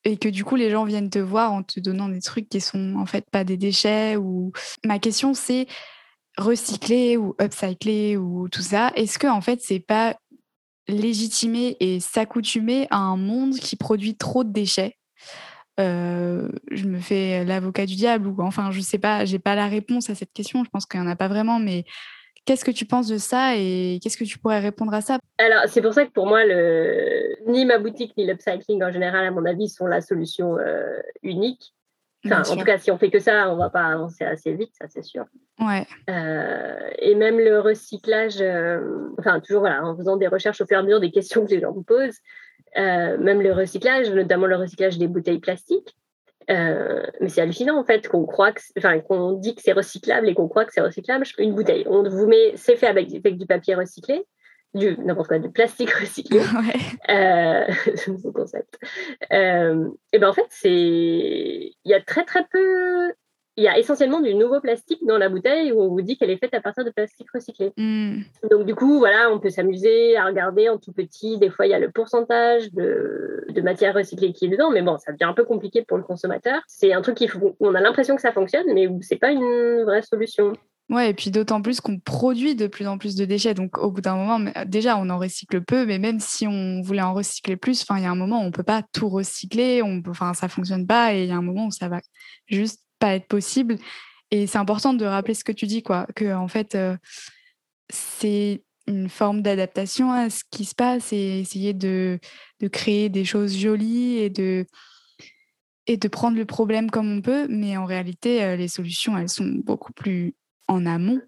[0.07, 2.63] et que du coup, les gens viennent te voir en te donnant des trucs qui
[2.63, 4.17] sont en fait pas des déchets.
[4.17, 5.67] Ou ma question, c'est
[6.39, 8.93] recycler ou upcycler ou tout ça.
[8.97, 10.17] Est-ce que en fait, c'est pas
[10.89, 14.97] légitimer et s'accoutumer à un monde qui produit trop de déchets
[15.81, 19.67] euh, je me fais l'avocat du diable ou enfin je sais pas j'ai pas la
[19.67, 21.85] réponse à cette question je pense qu'il y en a pas vraiment mais
[22.47, 25.19] Qu'est-ce que tu penses de ça et qu'est-ce que tu pourrais répondre à ça?
[25.39, 26.41] Alors, c'est pour ça que pour moi,
[27.47, 31.75] ni ma boutique ni l'upcycling en général, à mon avis, sont la solution euh, unique.
[32.25, 34.73] Enfin, en tout cas, si on fait que ça, on va pas avancer assez vite,
[34.81, 35.25] ça c'est sûr.
[35.61, 35.87] Ouais.
[36.09, 40.77] Euh, et même le recyclage, euh, enfin toujours voilà, en faisant des recherches au fur
[40.77, 42.19] et à mesure des questions que les gens me posent,
[42.77, 45.97] même le recyclage, notamment le recyclage des bouteilles plastiques,
[46.49, 50.35] mais c'est hallucinant en fait qu'on croit que, enfin, qu'on dit que c'est recyclable et
[50.35, 51.25] qu'on croit que c'est recyclable.
[51.39, 54.25] Une bouteille, on vous met, c'est fait avec, avec du papier recyclé,
[54.75, 56.41] du n'importe quoi, du plastique recyclé.
[56.55, 57.15] Ouais.
[57.15, 57.67] Euh,
[58.35, 58.79] concept.
[59.33, 63.13] Euh, et ben en fait, c'est il y a très très peu.
[63.57, 66.31] Il y a essentiellement du nouveau plastique dans la bouteille où on vous dit qu'elle
[66.31, 67.73] est faite à partir de plastique recyclé.
[67.77, 68.23] Hmm.
[68.51, 71.39] Donc du coup, voilà, on peut s'amuser à regarder en tout petit.
[71.39, 74.83] Des fois, il y a le pourcentage de, de matière recyclée qui est dedans, mais
[74.83, 76.63] bon, ça devient un peu compliqué pour le consommateur.
[76.67, 80.03] C'est un truc qui on a l'impression que ça fonctionne, mais c'est pas une vraie
[80.03, 80.55] solution.
[80.91, 83.55] Ouais, et puis d'autant plus qu'on produit de plus en plus de déchets.
[83.55, 87.01] Donc au bout d'un moment, déjà, on en recycle peu, mais même si on voulait
[87.01, 90.03] en recycler plus, il y a un moment où on peut pas tout recycler, on
[90.09, 92.01] enfin, ça fonctionne pas, et il y a un moment où ça va
[92.47, 93.79] juste pas être possible.
[94.31, 96.97] Et c'est important de rappeler ce que tu dis, quoi, que en fait, euh,
[97.91, 102.19] c'est une forme d'adaptation à ce qui se passe et essayer de,
[102.61, 104.67] de créer des choses jolies et de
[105.87, 109.29] et de prendre le problème comme on peut, mais en réalité, euh, les solutions, elles
[109.29, 110.35] sont beaucoup plus
[110.69, 111.21] en amont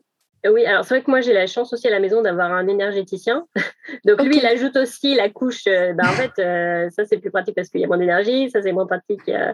[0.51, 2.68] oui, alors c'est vrai que moi j'ai la chance aussi à la maison d'avoir un
[2.68, 3.46] énergéticien.
[4.05, 5.66] Donc lui, il ajoute aussi la couche.
[5.66, 8.51] Euh, bah, en fait, euh, ça c'est plus pratique parce qu'il y a moins d'énergie,
[8.51, 9.29] ça c'est moins pratique.
[9.29, 9.53] Euh,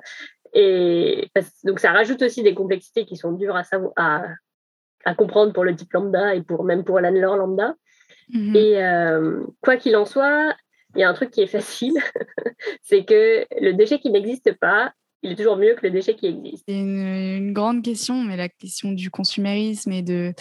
[0.54, 1.30] et
[1.64, 5.74] donc ça rajoute aussi des complexités qui sont dures à, savoir, à, comprendre pour le
[5.74, 7.74] type lambda et pour même pour l'anleur lambda.
[8.28, 8.56] Mhm.
[8.56, 10.54] Et quoi qu'il en soit,
[10.94, 11.94] il y a un truc qui est facile,
[12.82, 14.92] c'est que le déchet qui n'existe pas,
[15.22, 16.64] il est toujours mieux que le déchet qui existe.
[16.66, 20.32] C'est une, grande question, mais la question du consumérisme et de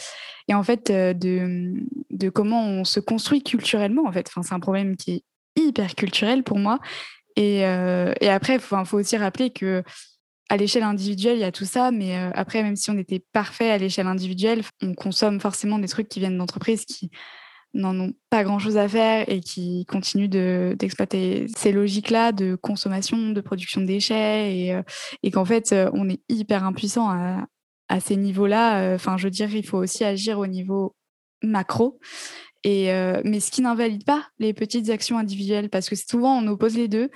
[0.47, 1.73] et en fait euh, de,
[2.09, 4.27] de comment on se construit culturellement en fait.
[4.27, 5.23] Enfin, c'est un problème qui est
[5.55, 6.79] hyper culturel pour moi.
[7.35, 9.83] Et, euh, et après, il faut, faut, aussi rappeler que
[10.49, 13.23] à l'échelle individuelle, il y a tout ça, mais euh, après, même si on était
[13.31, 17.09] parfait à l'échelle individuelle, on consomme forcément des trucs qui viennent d'entreprises qui
[17.73, 20.27] n'en ont pas grand-chose à faire et qui continuent
[20.75, 24.81] d'exploiter ces logiques-là de consommation, de production de déchets et, euh,
[25.23, 27.47] et qu'en fait, euh, on est hyper impuissant à,
[27.87, 28.81] à ces niveaux-là.
[28.81, 30.95] Euh, enfin, je veux dire, il faut aussi agir au niveau
[31.41, 31.99] macro.
[32.63, 32.91] Et,
[33.25, 36.87] mais ce qui n'invalide pas les petites actions individuelles, parce que souvent on oppose les
[36.87, 37.09] deux.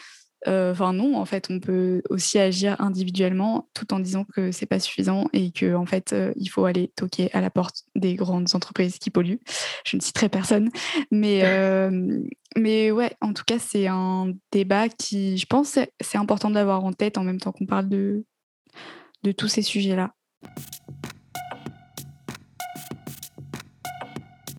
[0.48, 4.66] Euh, enfin non, en fait, on peut aussi agir individuellement tout en disant que c'est
[4.66, 8.16] pas suffisant et que en fait, euh, il faut aller toquer à la porte des
[8.16, 9.40] grandes entreprises qui polluent.
[9.86, 10.70] Je ne citerai personne,
[11.12, 12.22] mais euh,
[12.58, 16.94] mais ouais, en tout cas, c'est un débat qui, je pense, c'est important d'avoir en
[16.94, 18.26] tête en même temps qu'on parle de
[19.24, 20.14] de tous ces sujets-là.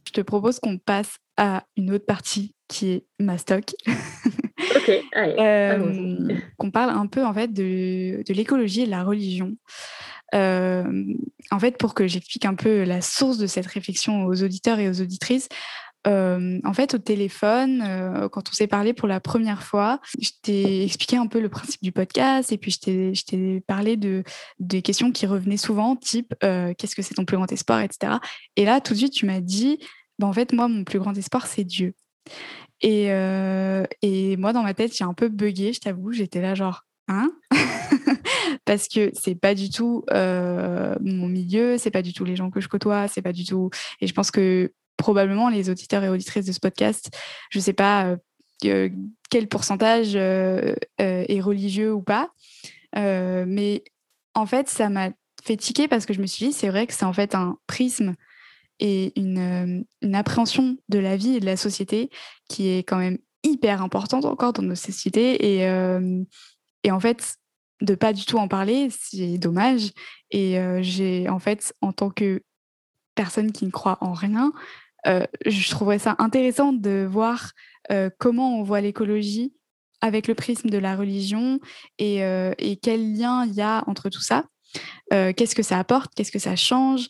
[0.04, 3.74] Je te propose qu'on passe à une autre partie qui est ma stock.
[5.16, 9.56] Euh, qu'on parle un peu en fait de, de l'écologie et de la religion.
[10.34, 11.04] Euh,
[11.50, 14.88] en fait, pour que j'explique un peu la source de cette réflexion aux auditeurs et
[14.88, 15.48] aux auditrices,
[16.06, 20.84] euh, en fait, au téléphone, quand on s'est parlé pour la première fois, je t'ai
[20.84, 24.22] expliqué un peu le principe du podcast et puis je t'ai parlé de,
[24.60, 28.14] des questions qui revenaient souvent, type qu'est-ce que c'est ton plus grand espoir, etc.
[28.56, 29.78] Et là, tout de suite, tu m'as dit,
[30.18, 31.94] bah, en fait, moi, mon plus grand espoir, c'est Dieu.
[32.80, 33.86] Et, euh,
[34.38, 36.12] moi, dans ma tête, j'ai un peu bugué, je t'avoue.
[36.12, 37.30] J'étais là, genre, hein?
[38.64, 42.50] Parce que c'est pas du tout euh, mon milieu, c'est pas du tout les gens
[42.50, 43.70] que je côtoie, c'est pas du tout.
[44.00, 47.16] Et je pense que probablement les auditeurs et auditrices de ce podcast,
[47.50, 48.16] je sais pas
[48.64, 48.88] euh,
[49.30, 52.30] quel pourcentage est religieux ou pas,
[52.94, 53.84] mais
[54.34, 55.10] en fait, ça m'a
[55.44, 57.58] fait tiquer parce que je me suis dit, c'est vrai que c'est en fait un
[57.66, 58.14] prisme
[58.80, 62.10] et une, une, appréhension de la vie et de la société
[62.48, 65.54] qui est quand même hyper importante encore dans nos sociétés.
[65.54, 65.60] Et,
[66.82, 67.36] et en fait,
[67.80, 69.92] de pas du tout en parler, c'est dommage.
[70.30, 72.42] Et j'ai, en fait, en tant que
[73.14, 74.52] personne qui ne croit en rien,
[75.04, 77.52] je trouverais ça intéressant de voir
[78.18, 79.54] comment on voit l'écologie
[80.00, 81.60] avec le prisme de la religion
[81.98, 82.18] et,
[82.58, 84.44] et quel lien il y a entre tout ça.
[85.12, 87.08] Euh, qu'est-ce que ça apporte, qu'est-ce que ça change?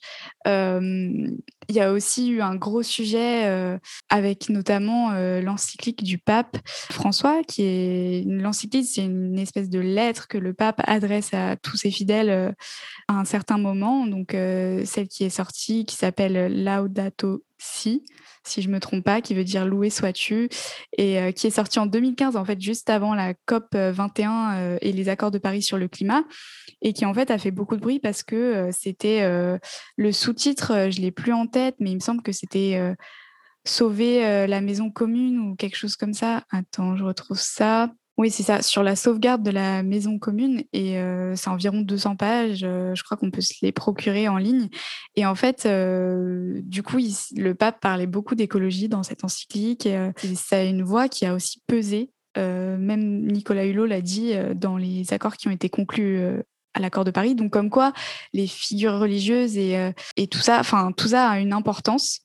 [1.68, 6.56] Il y a aussi eu un gros sujet euh, avec notamment euh, l'encyclique du pape
[6.66, 11.76] François, qui est l'encyclique, c'est une espèce de lettre que le pape adresse à tous
[11.76, 12.54] ses fidèles
[13.08, 14.06] à un certain moment.
[14.06, 18.02] Donc celle qui est sortie, qui s'appelle Laudato Si
[18.46, 20.48] si je me trompe pas, qui veut dire loué sois-tu,
[20.96, 24.56] et euh, qui est sorti en 2015, en fait, juste avant la COP 21 euh,
[24.56, 26.22] euh, et les accords de Paris sur le climat,
[26.82, 29.26] et qui en fait a fait beaucoup de bruit parce que c'était
[29.96, 32.94] le sous-titre, je l'ai plus en tête, mais il me semble que c'était
[33.64, 36.44] sauver la maison commune ou quelque chose comme ça.
[36.50, 37.90] Attends, je retrouve ça.
[38.18, 40.62] Oui, c'est ça, sur la sauvegarde de la maison commune.
[40.72, 40.98] Et
[41.34, 42.60] c'est environ 200 pages.
[42.60, 44.68] Je crois qu'on peut se les procurer en ligne.
[45.16, 46.98] Et en fait, du coup,
[47.36, 49.86] le pape parlait beaucoup d'écologie dans cette encyclique.
[49.86, 54.76] Et, ça a une voix qui a aussi pesé même Nicolas Hulot l'a dit dans
[54.76, 56.20] les accords qui ont été conclus
[56.76, 57.34] à l'accord de Paris.
[57.34, 57.92] Donc comme quoi
[58.32, 62.20] les figures religieuses et, et tout ça, enfin tout ça a une importance.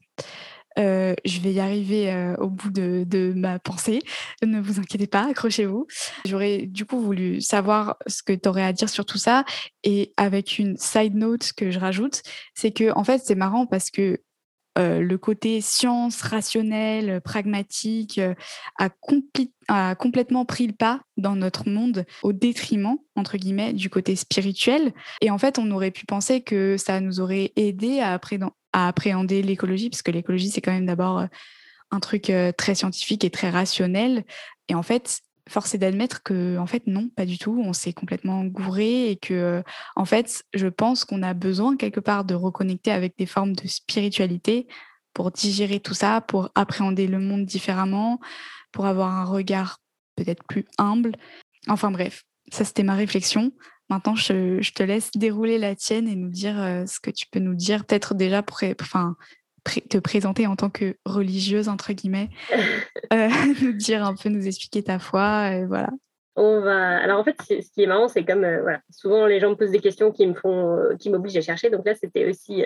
[0.79, 4.01] Euh, je vais y arriver euh, au bout de, de, ma pensée.
[4.43, 5.87] Ne vous inquiétez pas, accrochez-vous.
[6.25, 9.43] J'aurais du coup voulu savoir ce que tu aurais à dire sur tout ça.
[9.83, 12.21] Et avec une side note que je rajoute,
[12.53, 14.19] c'est que en fait c'est marrant parce que
[14.77, 18.19] euh, le côté science, rationnel, pragmatique
[18.79, 18.89] a,
[19.67, 24.93] a, complètement pris le pas dans notre monde au détriment, entre guillemets, du côté spirituel.
[25.19, 28.19] Et en fait, on aurait pu penser que ça nous aurait aidé à,
[28.73, 31.27] à appréhender l'écologie, parce que l'écologie, c'est quand même d'abord euh,
[31.91, 34.23] un truc euh, très scientifique et très rationnel.
[34.69, 35.19] Et en fait,
[35.49, 37.61] force est d'admettre que, en fait, non, pas du tout.
[37.65, 39.61] On s'est complètement gouré et que, euh,
[39.95, 43.67] en fait, je pense qu'on a besoin quelque part de reconnecter avec des formes de
[43.67, 44.67] spiritualité
[45.13, 48.19] pour digérer tout ça, pour appréhender le monde différemment,
[48.71, 49.79] pour avoir un regard
[50.15, 51.13] peut-être plus humble.
[51.67, 53.51] Enfin bref, ça c'était ma réflexion.
[53.89, 57.39] Maintenant, je, te laisse dérouler la tienne et nous dire euh, ce que tu peux
[57.39, 59.17] nous dire, peut-être déjà pour enfin,
[59.63, 62.29] te présenter en tant que religieuse, entre guillemets,
[63.13, 63.29] euh,
[63.61, 65.89] nous dire un peu, nous expliquer ta foi, et voilà.
[66.35, 66.97] On va.
[66.97, 69.55] Alors en fait, ce qui est marrant, c'est comme euh, voilà, souvent les gens me
[69.55, 71.69] posent des questions qui me font, qui m'obligent à chercher.
[71.69, 72.63] Donc là, c'était aussi,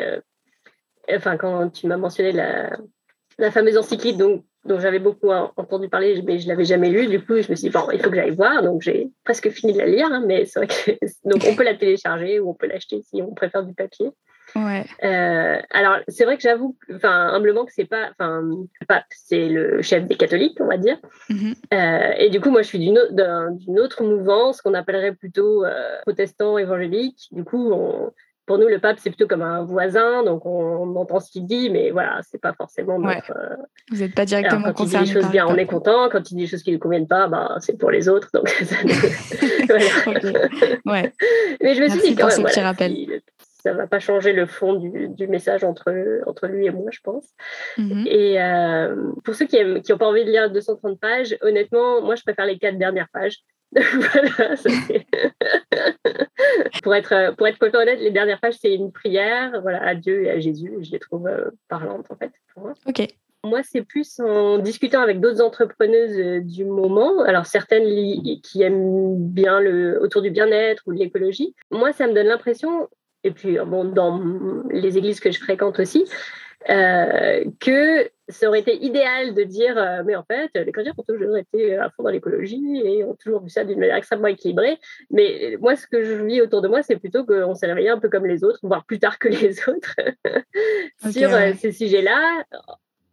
[1.12, 4.44] enfin, quand tu m'as mentionné la, fameuse encyclique dont,
[4.80, 7.08] j'avais beaucoup entendu parler, mais je ne l'avais jamais lu.
[7.08, 8.64] Du coup, je me suis dit, bon, il faut que j'aille voir.
[8.64, 10.92] Donc, j'ai presque fini de la lire, hein, mais c'est vrai que.
[11.30, 14.12] Donc, on peut la télécharger ou on peut l'acheter si on préfère du papier.
[14.56, 14.86] Ouais.
[15.04, 18.12] Euh, alors, c'est vrai que j'avoue, enfin, humblement, que c'est pas.
[18.18, 18.42] Enfin,
[19.10, 20.98] c'est le chef des catholiques, on va dire.
[21.30, 21.56] Mm-hmm.
[21.74, 26.58] Euh, et du coup, moi, je suis d'une autre mouvance qu'on appellerait plutôt euh, protestant
[26.58, 27.28] évangélique.
[27.32, 28.14] Du coup, on
[28.46, 31.72] pour nous, le pape, c'est plutôt comme un voisin, donc on, entend ce qu'il dit,
[31.72, 33.34] mais voilà, c'est pas forcément notre.
[33.92, 36.10] Vous n'êtes pas directement quand il dit des choses bien, on est content.
[36.10, 38.30] Quand il dit des choses qui ne conviennent pas, bah, c'est pour les autres.
[38.34, 38.76] Donc, ça
[40.86, 41.12] ouais.
[41.62, 42.76] Mais je me suis dit quand même, voilà,
[43.66, 45.92] ça va pas changer le fond du, du, message entre,
[46.28, 47.26] entre lui et moi, je pense.
[47.80, 48.08] Mm-hmm.
[48.08, 52.14] Et euh, pour ceux qui n'ont qui pas envie de lire 230 pages, honnêtement, moi,
[52.14, 53.40] je préfère les quatre dernières pages.
[53.76, 54.70] voilà, ça
[56.84, 60.26] pour être pour être complètement honnête, les dernières pages c'est une prière, voilà, à Dieu
[60.26, 60.72] et à Jésus.
[60.82, 62.32] Je les trouve euh, parlantes en fait.
[62.56, 62.74] moi.
[62.86, 63.08] Ok.
[63.44, 67.22] Moi, c'est plus en discutant avec d'autres entrepreneuses euh, du moment.
[67.24, 67.86] Alors certaines
[68.42, 71.54] qui aiment bien le autour du bien-être ou de l'écologie.
[71.70, 72.88] Moi, ça me donne l'impression,
[73.26, 74.22] et puis bon, dans
[74.70, 76.06] les églises que je fréquente aussi,
[76.70, 81.04] euh, que ça aurait été idéal de dire, euh, mais en fait, les chrétiens ont
[81.04, 84.80] toujours été à fond dans l'écologie et ont toujours vu ça d'une manière extrêmement équilibrée.
[85.12, 88.00] Mais moi, ce que je vis autour de moi, c'est plutôt qu'on s'est réveillé un
[88.00, 89.96] peu comme les autres, voire plus tard que les autres,
[91.12, 92.44] sur euh, ces sujets-là,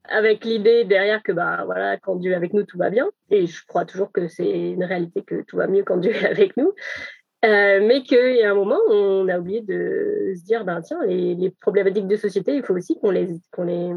[0.04, 3.10] avec l'idée derrière que bah voilà, quand Dieu est avec nous, tout va bien.
[3.30, 6.26] Et je crois toujours que c'est une réalité que tout va mieux quand Dieu est
[6.26, 6.72] avec nous.
[7.44, 11.00] Euh, mais qu'il y a un moment, on a oublié de se dire, ben, tiens,
[11.04, 13.90] les, problématiques de société, il faut aussi qu'on les, qu'on les,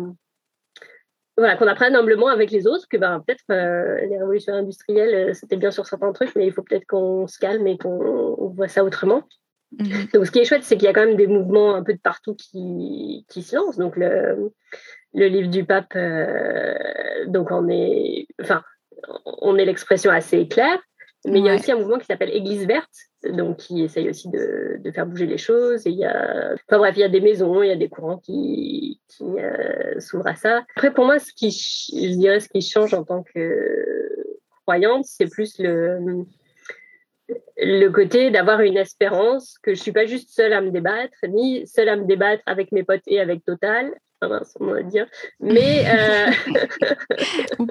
[1.37, 5.33] voilà, qu'on apprenne humblement avec les autres, que ben, peut-être euh, les révolutions industrielles, euh,
[5.33, 8.67] c'était bien sur certains trucs, mais il faut peut-être qu'on se calme et qu'on voit
[8.67, 9.23] ça autrement.
[9.77, 10.07] Mhm.
[10.13, 11.93] Donc, ce qui est chouette, c'est qu'il y a quand même des mouvements un peu
[11.93, 13.77] de partout qui, qui se lancent.
[13.77, 14.51] Donc, le,
[15.13, 15.95] le livre du pape,
[17.27, 18.63] donc on est, enfin,
[19.23, 20.79] on est l'expression assez claire.
[21.25, 22.93] Mais il y a aussi un mouvement qui s'appelle Église verte,
[23.29, 25.87] donc qui essaye aussi de, de, faire bouger les choses.
[25.87, 27.89] Et il y a, enfin bref, il y a des maisons, il y a des
[27.89, 30.63] courants qui, qui euh, s'ouvrent à ça.
[30.75, 35.29] Après, pour moi, ce qui, je dirais, ce qui change en tant que croyante, c'est
[35.29, 36.25] plus le
[37.57, 41.65] le côté d'avoir une espérance que je suis pas juste seule à me débattre, ni
[41.65, 45.07] seule à me débattre avec mes potes et avec Total, enfin, on va dire,
[45.39, 46.31] mais euh...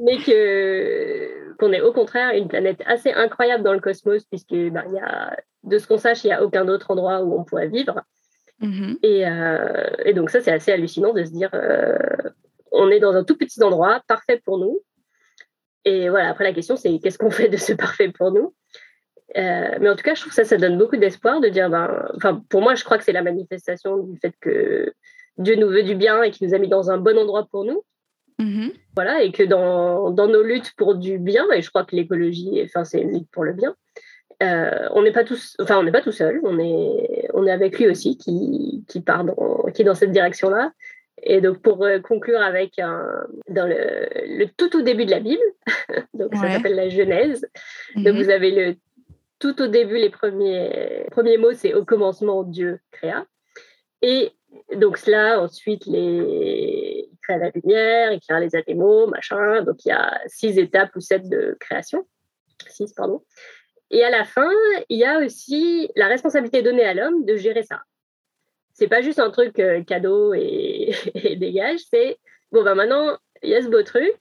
[0.00, 4.84] mais que qu'on est au contraire une planète assez incroyable dans le cosmos puisque ben,
[4.92, 7.68] y a, de ce qu'on sache, il n'y a aucun autre endroit où on pourrait
[7.68, 8.02] vivre.
[8.62, 8.98] Mm-hmm.
[9.02, 11.96] Et, euh, et, donc ça, c'est assez hallucinant de se dire, euh,
[12.72, 14.80] on est dans un tout petit endroit, parfait pour nous.
[15.84, 18.54] Et voilà, après la question, c'est qu'est-ce qu'on fait de ce parfait pour nous?
[19.36, 21.70] Euh, mais en tout cas, je trouve que ça, ça donne beaucoup d'espoir de dire,
[21.70, 24.92] ben, enfin, pour moi, je crois que c'est la manifestation du fait que
[25.38, 27.64] Dieu nous veut du bien et qu'il nous a mis dans un bon endroit pour
[27.64, 27.82] nous.
[28.40, 28.72] Mm-hmm.
[28.94, 32.60] Voilà, et que dans, dans, nos luttes pour du bien, et je crois que l'écologie,
[32.64, 33.76] enfin, c'est une lutte pour le bien,
[34.42, 37.50] euh, on n'est pas tous, enfin, on n'est pas tout seul, on est, on est
[37.50, 40.72] avec lui aussi qui, qui part dans, qui est dans cette direction-là.
[41.22, 43.06] Et donc, pour euh, conclure avec un,
[43.50, 45.42] dans le, le, tout au début de la Bible,
[46.14, 47.46] donc ça s'appelle la Genèse.
[47.94, 48.22] Donc, mm-hmm.
[48.22, 48.76] vous avez le
[49.40, 53.26] tout au début, les premiers, mots, c'est au commencement, Dieu créa.
[54.02, 54.32] Et
[54.76, 59.62] donc, cela, ensuite, les créer la lumière, écrire les animaux, machin.
[59.62, 62.06] Donc, il y a six étapes ou sept de création.
[62.68, 63.24] Six, pardon.
[63.90, 64.50] Et à la fin,
[64.88, 67.82] il y a aussi la responsabilité donnée à l'homme de gérer ça.
[68.74, 70.92] C'est pas juste un truc euh, cadeau et,
[71.36, 72.18] dégage, c'est
[72.52, 74.16] bon, ben maintenant, il y a ce beau truc,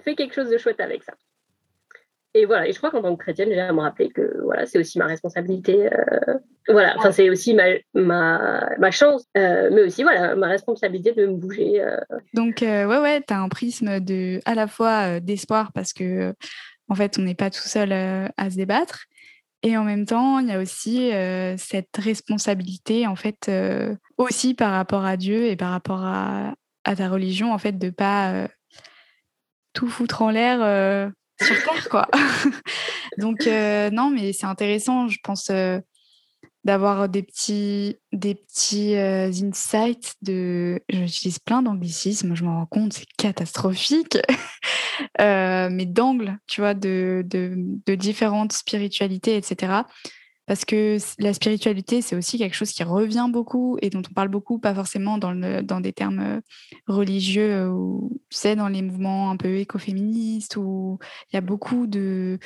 [0.00, 1.14] fais quelque chose de chouette avec ça.
[2.34, 4.64] Et voilà, et je crois qu'en tant que chrétienne, j'ai à me rappeler que voilà,
[4.64, 5.92] c'est aussi ma responsabilité.
[5.92, 7.64] Euh, voilà, enfin, c'est aussi ma,
[7.94, 11.84] ma, ma chance, euh, mais aussi voilà, ma responsabilité de me bouger.
[12.34, 16.32] Donc, ouais, ouais, tu as un prisme de, à la fois d'espoir parce que
[16.90, 19.06] en fait, on n'est pas tout seul euh, à se débattre.
[19.62, 24.54] Et en même temps, il y a aussi euh, cette responsabilité, en fait, euh, aussi
[24.54, 26.54] par rapport à Dieu et par rapport à,
[26.84, 28.48] ta religion, en fait, de pas
[29.74, 31.12] tout foutre en l'air
[31.42, 32.08] sur terre, quoi.
[33.18, 35.50] Donc, non, mais c'est intéressant, je pense,
[36.64, 40.80] d'avoir des petits, des petits insights de...
[40.88, 44.18] J'utilise plein d'anglicismes, je m'en rends compte, c'est catastrophique.
[45.20, 49.82] Euh, mais d'angles, tu vois, de, de, différentes spiritualités, etc.
[50.50, 54.26] Parce que la spiritualité, c'est aussi quelque chose qui revient beaucoup et dont on parle
[54.26, 56.40] beaucoup, pas forcément dans, des termes euh,
[56.88, 60.98] religieux euh, ou, tu sais, dans les mouvements un peu écoféministes où
[61.30, 62.40] il y a beaucoup de,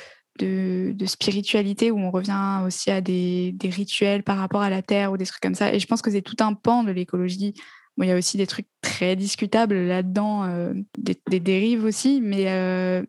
[1.07, 5.25] spiritualité où on revient aussi à des, rituels par rapport à la terre ou des
[5.25, 5.73] trucs comme ça.
[5.73, 7.55] Et je pense que c'est tout un pan de l'écologie
[7.97, 13.01] il y a aussi des trucs très discutables là-dedans, euh, des, dérives aussi, mais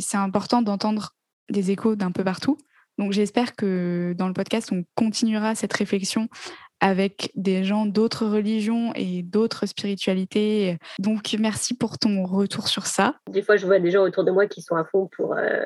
[0.00, 1.16] c'est important d'entendre
[1.50, 2.58] des échos d'un peu partout.
[2.98, 6.28] Donc j'espère que dans le podcast, on continuera cette réflexion
[6.80, 10.78] avec des gens d'autres religions et d'autres spiritualités.
[10.98, 13.14] Donc merci pour ton retour sur ça.
[13.30, 15.64] Des fois, je vois des gens autour de moi qui sont à fond pour euh,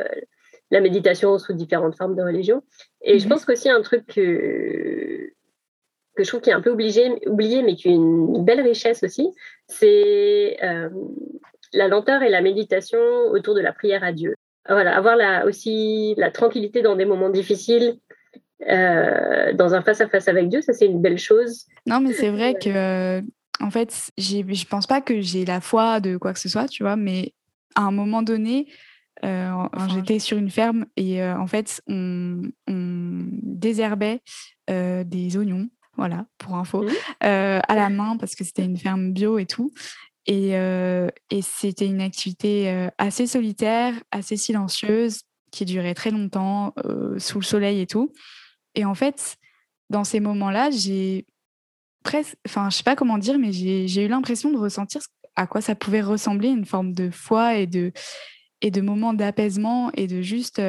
[0.71, 2.63] la méditation sous différentes formes de religion.
[3.03, 3.31] Et je mhm.
[3.31, 5.31] pense qu'aussi un truc que
[6.17, 9.03] que je trouve qui est un peu obligé, oublié, mais qui est une belle richesse
[9.05, 9.31] aussi,
[9.69, 10.91] c'est euh,
[11.73, 12.99] la lenteur et la méditation
[13.31, 14.35] autour de la prière à Dieu.
[14.71, 17.99] Voilà, avoir la, aussi la tranquillité dans des moments difficiles,
[18.69, 21.67] euh, dans un face-à-face avec Dieu, ça c'est une belle chose.
[21.87, 23.23] Non, mais c'est vrai que, euh,
[23.61, 26.83] en fait, je pense pas que j'ai la foi de quoi que ce soit, tu
[26.83, 27.35] vois, mais
[27.75, 28.69] à un moment donné,
[29.23, 34.21] j'étais sur une ferme et en fait, on, on désherbait
[34.69, 35.69] des oignons
[36.01, 36.89] voilà, pour info, mmh.
[37.25, 39.71] euh, à la main parce que c'était une ferme bio et tout.
[40.31, 46.73] Et, euh, et c'était une activité euh, assez solitaire, assez silencieuse, qui durait très longtemps,
[47.19, 48.13] sous le soleil et tout.
[48.77, 49.37] Et en fait,
[49.89, 51.27] dans ces moments-là, j'ai
[52.05, 55.01] presque, enfin, je sais pas comment dire, mais j'ai eu l'impression de ressentir
[55.35, 57.91] à quoi ça pouvait ressembler une forme de foi et de,
[58.61, 60.63] et de moments d'apaisement et de juste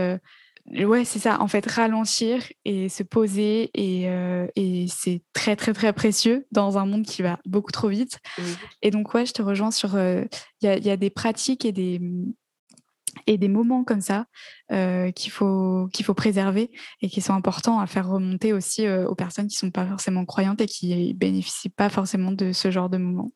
[0.69, 1.41] Ouais, c'est ça.
[1.41, 6.77] En fait, ralentir et se poser et, euh, et c'est très très très précieux dans
[6.77, 8.19] un monde qui va beaucoup trop vite.
[8.37, 8.43] Mmh.
[8.81, 9.95] Et donc ouais, je te rejoins sur.
[9.95, 10.23] Euh,
[10.61, 11.99] il y, a, des pratiques et des
[13.27, 14.25] et des moments comme ça
[14.71, 19.15] euh, qu'il faut qu'il faut préserver et qui sont importants à faire remonter aussi aux
[19.15, 22.97] personnes qui sont pas forcément croyantes et qui bénéficient pas forcément de ce genre de
[22.97, 23.31] moments.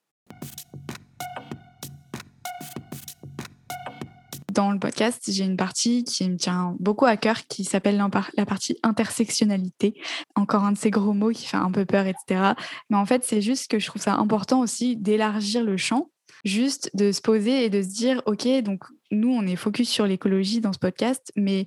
[4.55, 8.01] Dans le podcast, j'ai une partie qui me tient beaucoup à cœur qui s'appelle
[8.37, 9.99] la partie intersectionnalité.
[10.35, 12.53] Encore un de ces gros mots qui fait un peu peur, etc.
[12.89, 16.09] Mais en fait, c'est juste que je trouve ça important aussi d'élargir le champ,
[16.45, 20.07] juste de se poser et de se dire, OK, donc nous, on est focus sur
[20.07, 21.65] l'écologie dans ce podcast, mais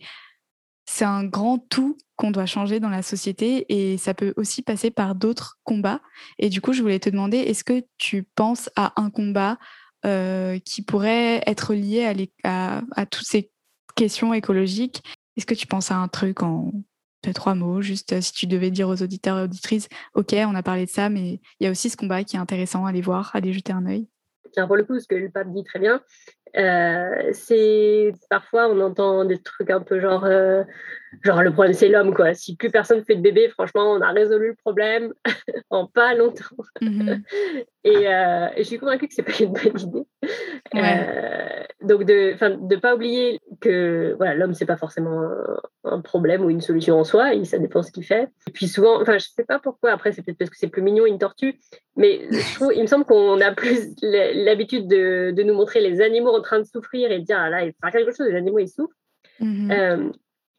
[0.86, 4.91] c'est un grand tout qu'on doit changer dans la société et ça peut aussi passer
[4.91, 6.01] par d'autres combats.
[6.39, 9.59] Et du coup, je voulais te demander, est-ce que tu penses à un combat
[10.07, 13.51] euh, qui pourrait être lié à, toutes ces
[13.97, 15.03] questions écologiques.
[15.37, 16.73] Est-ce que tu penses à un truc en
[17.35, 20.63] trois mots, juste euh, si tu devais dire aux auditeurs et auditrices, OK, on a
[20.63, 23.01] parlé de ça, mais il y a aussi ce combat qui est intéressant à aller
[23.01, 24.09] voir, à aller jeter un œil?
[24.53, 26.01] Tiens, pour le coup, ce que le pape dit très bien,
[26.57, 30.25] euh, c'est parfois on entend des trucs un peu genre
[31.23, 34.11] genre le problème c'est l'homme quoi si plus personne fait de bébé franchement on a
[34.11, 35.13] résolu le problème
[35.71, 37.23] en pas longtemps mm-hmm.
[37.85, 40.07] et, euh, et, je suis convaincue que c'est pas une bonne idée
[41.83, 45.29] donc de de pas oublier que voilà l'homme c'est pas forcément
[45.85, 48.69] un, problème ou une solution en soi et ça dépend ce qu'il fait et puis
[48.69, 51.19] souvent enfin je sais pas pourquoi après c'est peut-être parce que c'est plus mignon une
[51.19, 51.59] tortue
[51.99, 56.01] mais je trouve il me semble qu'on a plus l'habitude de, de nous montrer les
[56.01, 58.27] animaux en train de souffrir et de dire, ah là, il faut faire quelque chose,
[58.29, 58.95] les animaux, ils souffrent.
[59.41, 59.71] Mhm.
[59.71, 60.11] Euh,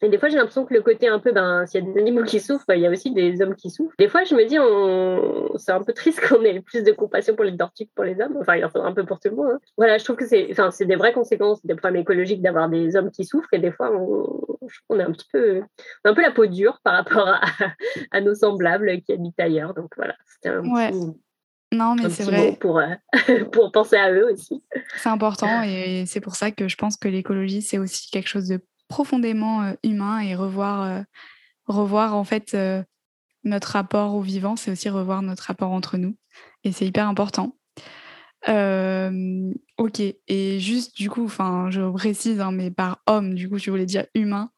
[0.01, 1.99] et des fois, j'ai l'impression que le côté un peu, ben, s'il y a des
[1.99, 3.93] animaux qui souffrent, il y a aussi des hommes qui souffrent.
[3.99, 5.57] Des fois, je me dis, on...
[5.57, 8.19] c'est un peu triste qu'on ait plus de compassion pour les tortues que pour les
[8.21, 8.37] hommes.
[8.39, 9.51] Enfin, il en faudra un peu pour tout le monde.
[9.53, 9.59] Hein.
[9.77, 12.95] Voilà, je trouve que c'est, enfin, c'est des vraies conséquences des problèmes écologiques d'avoir des
[12.95, 13.53] hommes qui souffrent.
[13.53, 14.39] Et des fois, on,
[14.87, 15.63] on est un petit peu,
[16.05, 17.41] un peu la peau dure par rapport à,
[18.11, 19.73] à nos semblables qui habitent ailleurs.
[19.73, 20.61] Donc voilà, c'était un
[21.73, 22.57] Non, mais c'est vrai.
[22.57, 22.81] Pour,
[23.51, 24.63] pour penser à eux aussi.
[24.95, 28.47] C'est important et c'est pour ça que je pense que l'écologie, c'est aussi quelque chose
[28.47, 31.03] de profondément humain et revoir,
[31.65, 32.57] revoir en fait
[33.45, 36.17] notre rapport au vivant, c'est aussi revoir notre rapport entre nous.
[36.63, 37.55] Et c'est hyper important.
[38.47, 43.69] ok, et juste du coup, enfin, je précise, hein, mais par homme, du coup, tu
[43.69, 44.51] voulais dire humain.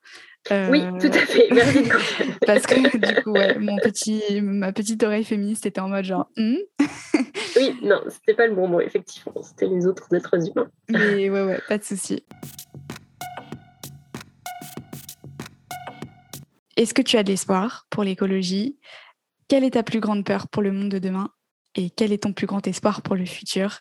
[0.50, 1.48] Oui, tout à fait.
[1.52, 1.84] Merci
[2.48, 6.30] Parce que du coup, ouais, mon petit, ma petite oreille féministe était en mode genre.
[6.36, 6.56] «Hmm?»
[7.56, 9.42] oui, non, c'était pas le bon mot, effectivement.
[9.44, 10.70] C'était les autres êtres humains.
[10.90, 12.26] Mais ouais, ouais, pas de souci.
[16.78, 18.78] Est-ce que tu as de l'espoir pour l'écologie?
[19.48, 21.30] Quelle est ta plus grande peur pour le monde de demain?
[21.76, 23.80] Et quel est ton plus grand espoir pour le futur?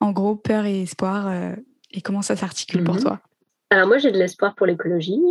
[0.00, 1.54] En gros, peur et espoir, euh,
[1.90, 3.02] et comment ça s'articule pour mhm.
[3.02, 3.20] toi?
[3.70, 5.22] Alors moi, j'ai de l'espoir pour l'écologie,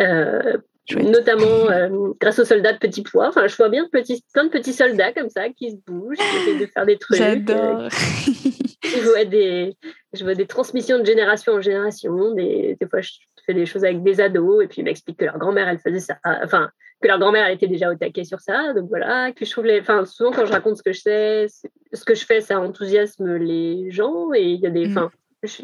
[0.00, 0.58] euh,
[0.90, 3.28] notamment euh, grâce aux soldats de petits pois.
[3.28, 6.18] Enfin, je vois bien de petits, plein de petits soldats comme ça qui se bougent,
[6.18, 7.18] qui essaient de faire des trucs.
[7.18, 7.88] J'adore.
[7.90, 9.76] je, vois des,
[10.12, 12.32] je vois des transmissions de génération en génération.
[12.34, 13.12] Des, des fois, je
[13.44, 16.00] fais des choses avec des ados et puis ils m'expliquent que leur grand-mère, elle faisait
[16.00, 16.18] ça.
[16.24, 16.70] Enfin,
[17.00, 18.72] que leur grand-mère, elle était déjà au taquet sur ça.
[18.72, 19.80] Donc voilà, que je trouve les.
[19.80, 21.46] Enfin, souvent, quand je raconte ce que je sais,
[21.92, 24.86] ce que je fais, ça enthousiasme les gens et il y a des.
[24.86, 24.90] Mm.
[24.90, 25.10] Enfin,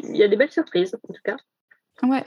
[0.03, 1.37] il y a des belles surprises, en tout cas.
[2.03, 2.23] Ouais.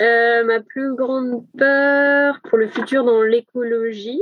[0.00, 4.20] Euh, ma plus grande peur pour le futur dans l'écologie,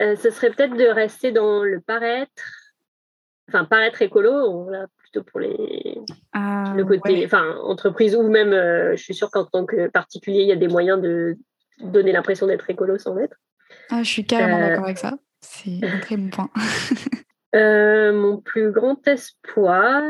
[0.00, 2.42] euh, ce serait peut-être de rester dans le paraître,
[3.48, 4.70] enfin paraître écolo,
[5.14, 5.98] plutôt pour les,
[6.32, 10.42] ah, le côté, enfin entreprise ou même, euh, je suis sûre qu'en tant que particulier,
[10.42, 11.36] il y a des moyens de
[11.80, 13.36] donner l'impression d'être écolo sans l'être.
[13.90, 15.14] Ah, je suis carrément d'accord avec ça.
[15.40, 16.50] C'est un très bon point.
[18.12, 20.02] mon plus grand espoir,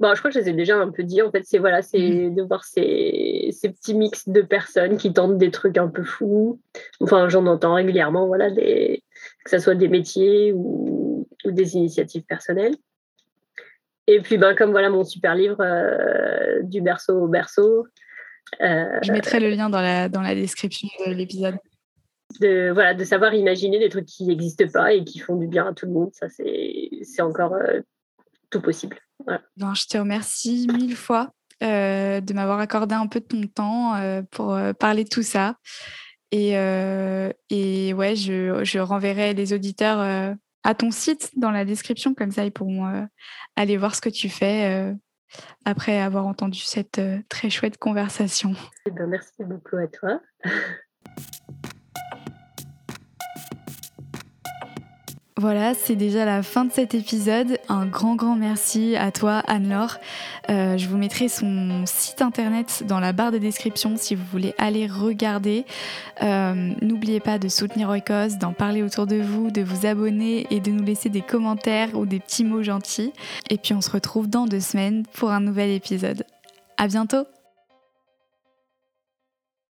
[0.00, 1.22] Bon, je crois que je les ai déjà un peu dit.
[1.22, 2.34] En fait, c'est voilà, c'est mhm.
[2.36, 6.60] de voir ces, ces, petits mix de personnes qui tentent des trucs un peu fous.
[7.00, 9.02] Enfin, j'en entends régulièrement, voilà, des,
[9.44, 12.76] que ce soit des métiers ou, ou, des initiatives personnelles.
[14.08, 17.86] Et puis, ben, comme voilà mon super livre euh, du berceau au berceau.
[18.62, 21.56] Euh, je mettrai le lien dans la, dans la description de l'épisode.
[22.40, 25.66] De, voilà, de savoir imaginer des trucs qui n'existent pas et qui font du bien
[25.66, 26.10] à tout le monde.
[26.14, 27.80] Ça, c'est encore euh,
[28.48, 28.96] tout possible.
[29.26, 31.30] Ben, je te remercie mille fois
[31.62, 35.56] euh, de m'avoir accordé un peu de ton temps euh, pour parler de tout ça.
[36.30, 36.52] Et,
[37.50, 40.34] et ouais, je, je, renverrai les auditeurs
[40.64, 43.08] à ton site dans la description, comme ça ils pourront
[43.56, 44.94] aller voir ce que tu fais
[45.64, 48.54] après avoir entendu cette très chouette conversation.
[48.86, 50.20] Eh ben, merci beaucoup à toi.
[55.38, 57.60] Voilà, c'est déjà la fin de cet épisode.
[57.68, 59.98] Un grand, grand merci à toi, Anne-Laure.
[60.50, 64.52] Euh, je vous mettrai son site internet dans la barre de description si vous voulez
[64.58, 65.64] aller regarder.
[66.24, 70.58] Euh, n'oubliez pas de soutenir Oikos, d'en parler autour de vous, de vous abonner et
[70.58, 73.12] de nous laisser des commentaires ou des petits mots gentils.
[73.48, 76.24] Et puis on se retrouve dans deux semaines pour un nouvel épisode.
[76.78, 77.37] À bientôt!